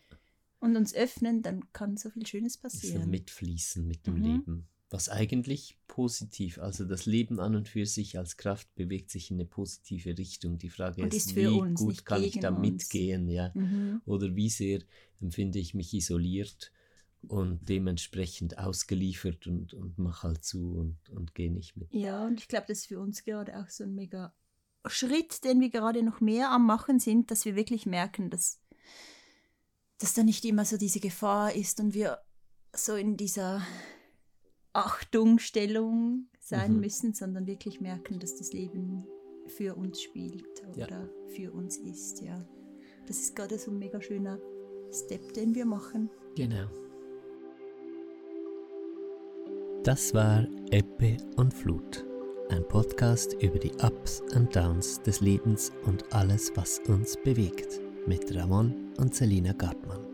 und 0.61 0.77
uns 0.77 0.95
öffnen, 0.95 1.43
dann 1.43 1.73
kann 1.73 1.97
so 1.97 2.11
viel 2.11 2.25
Schönes 2.27 2.57
passieren. 2.57 3.11
mitfließen 3.11 3.85
mit 3.85 4.07
dem 4.07 4.15
Mhm. 4.15 4.23
Leben. 4.23 4.69
Was 4.95 5.09
eigentlich 5.09 5.77
positiv, 5.89 6.61
also 6.61 6.85
das 6.85 7.05
Leben 7.05 7.41
an 7.41 7.57
und 7.57 7.69
für 7.69 7.85
sich 7.85 8.17
als 8.17 8.37
Kraft 8.37 8.73
bewegt 8.77 9.11
sich 9.11 9.29
in 9.29 9.39
eine 9.39 9.45
positive 9.45 10.17
Richtung. 10.17 10.57
Die 10.57 10.71
Frage 10.71 11.03
Und 11.03 11.13
ist, 11.13 11.31
ist 11.31 11.37
wie 11.37 11.49
uns, 11.49 11.81
gut 11.81 12.05
kann 12.05 12.23
ich 12.23 12.39
da 12.39 12.51
uns. 12.51 12.61
mitgehen, 12.61 13.29
ja? 13.29 13.51
Mhm. 13.55 14.03
Oder 14.07 14.37
wie 14.37 14.49
sehr 14.49 14.83
empfinde 15.21 15.59
ich 15.59 15.75
mich 15.75 15.93
isoliert 15.95 16.71
und 17.27 17.69
dementsprechend 17.69 18.57
ausgeliefert 18.57 19.49
und, 19.49 19.75
und 19.75 19.99
mach 19.99 20.23
halt 20.23 20.45
zu 20.45 20.77
und, 20.77 21.11
und 21.11 21.35
gehe 21.35 21.51
nicht 21.51 21.77
mit. 21.77 21.93
Ja, 21.93 22.25
und 22.25 22.39
ich 22.39 22.47
glaube, 22.47 22.67
das 22.69 22.79
ist 22.79 22.87
für 22.87 23.01
uns 23.01 23.25
gerade 23.25 23.59
auch 23.59 23.71
so 23.71 23.83
ein 23.83 23.97
mega 23.97 24.33
Schritt, 24.87 25.43
den 25.43 25.61
wir 25.61 25.71
gerade 25.71 26.05
noch 26.05 26.21
mehr 26.21 26.53
am 26.53 26.67
Machen 26.67 27.01
sind, 27.01 27.33
dass 27.33 27.45
wir 27.45 27.57
wirklich 27.57 27.85
merken, 27.85 28.31
dass, 28.31 28.61
dass 29.99 30.15
da 30.15 30.23
nicht 30.23 30.45
immer 30.45 30.65
so 30.65 30.77
diese 30.77 31.01
Gefahr 31.01 31.53
ist 31.53 31.81
und 31.81 31.95
wir 31.95 32.21
so 32.73 32.95
in 32.95 33.17
dieser 33.17 33.61
Achtungsstellung 34.75 36.27
sein 36.41 36.75
Mhm. 36.75 36.81
müssen, 36.81 37.15
sondern 37.15 37.47
wirklich 37.47 37.81
merken, 37.81 38.19
dass 38.19 38.37
das 38.37 38.53
Leben 38.53 39.07
für 39.47 39.77
uns 39.77 40.03
spielt 40.03 40.63
Ja. 40.77 40.87
oder 40.87 41.09
für 41.29 41.53
uns 41.53 41.77
ist, 41.79 42.21
ja. 42.23 42.45
Das 43.07 43.19
ist 43.21 43.37
gerade 43.37 43.59
so 43.59 43.71
ein 43.71 43.79
mega 43.79 44.01
schöner 44.01 44.39
Step, 44.93 45.33
den 45.35 45.55
wir 45.55 45.65
machen. 45.67 46.11
Genau. 46.37 46.67
Das 49.83 50.15
war 50.15 50.47
Ebbe 50.71 51.19
und 51.37 51.53
Flut, 51.53 52.05
ein 52.49 52.67
Podcast 52.67 53.35
über 53.43 53.59
die 53.59 53.73
Ups 53.83 54.23
und 54.35 54.57
Downs 54.57 55.03
des 55.03 55.21
Lebens 55.21 55.73
und 55.85 56.13
alles, 56.15 56.53
was 56.57 56.79
uns 56.89 57.17
bewegt, 57.23 57.81
mit 58.07 58.35
Ramon 58.35 58.93
und 58.99 59.15
Selina 59.15 59.53
Gartmann. 59.53 60.14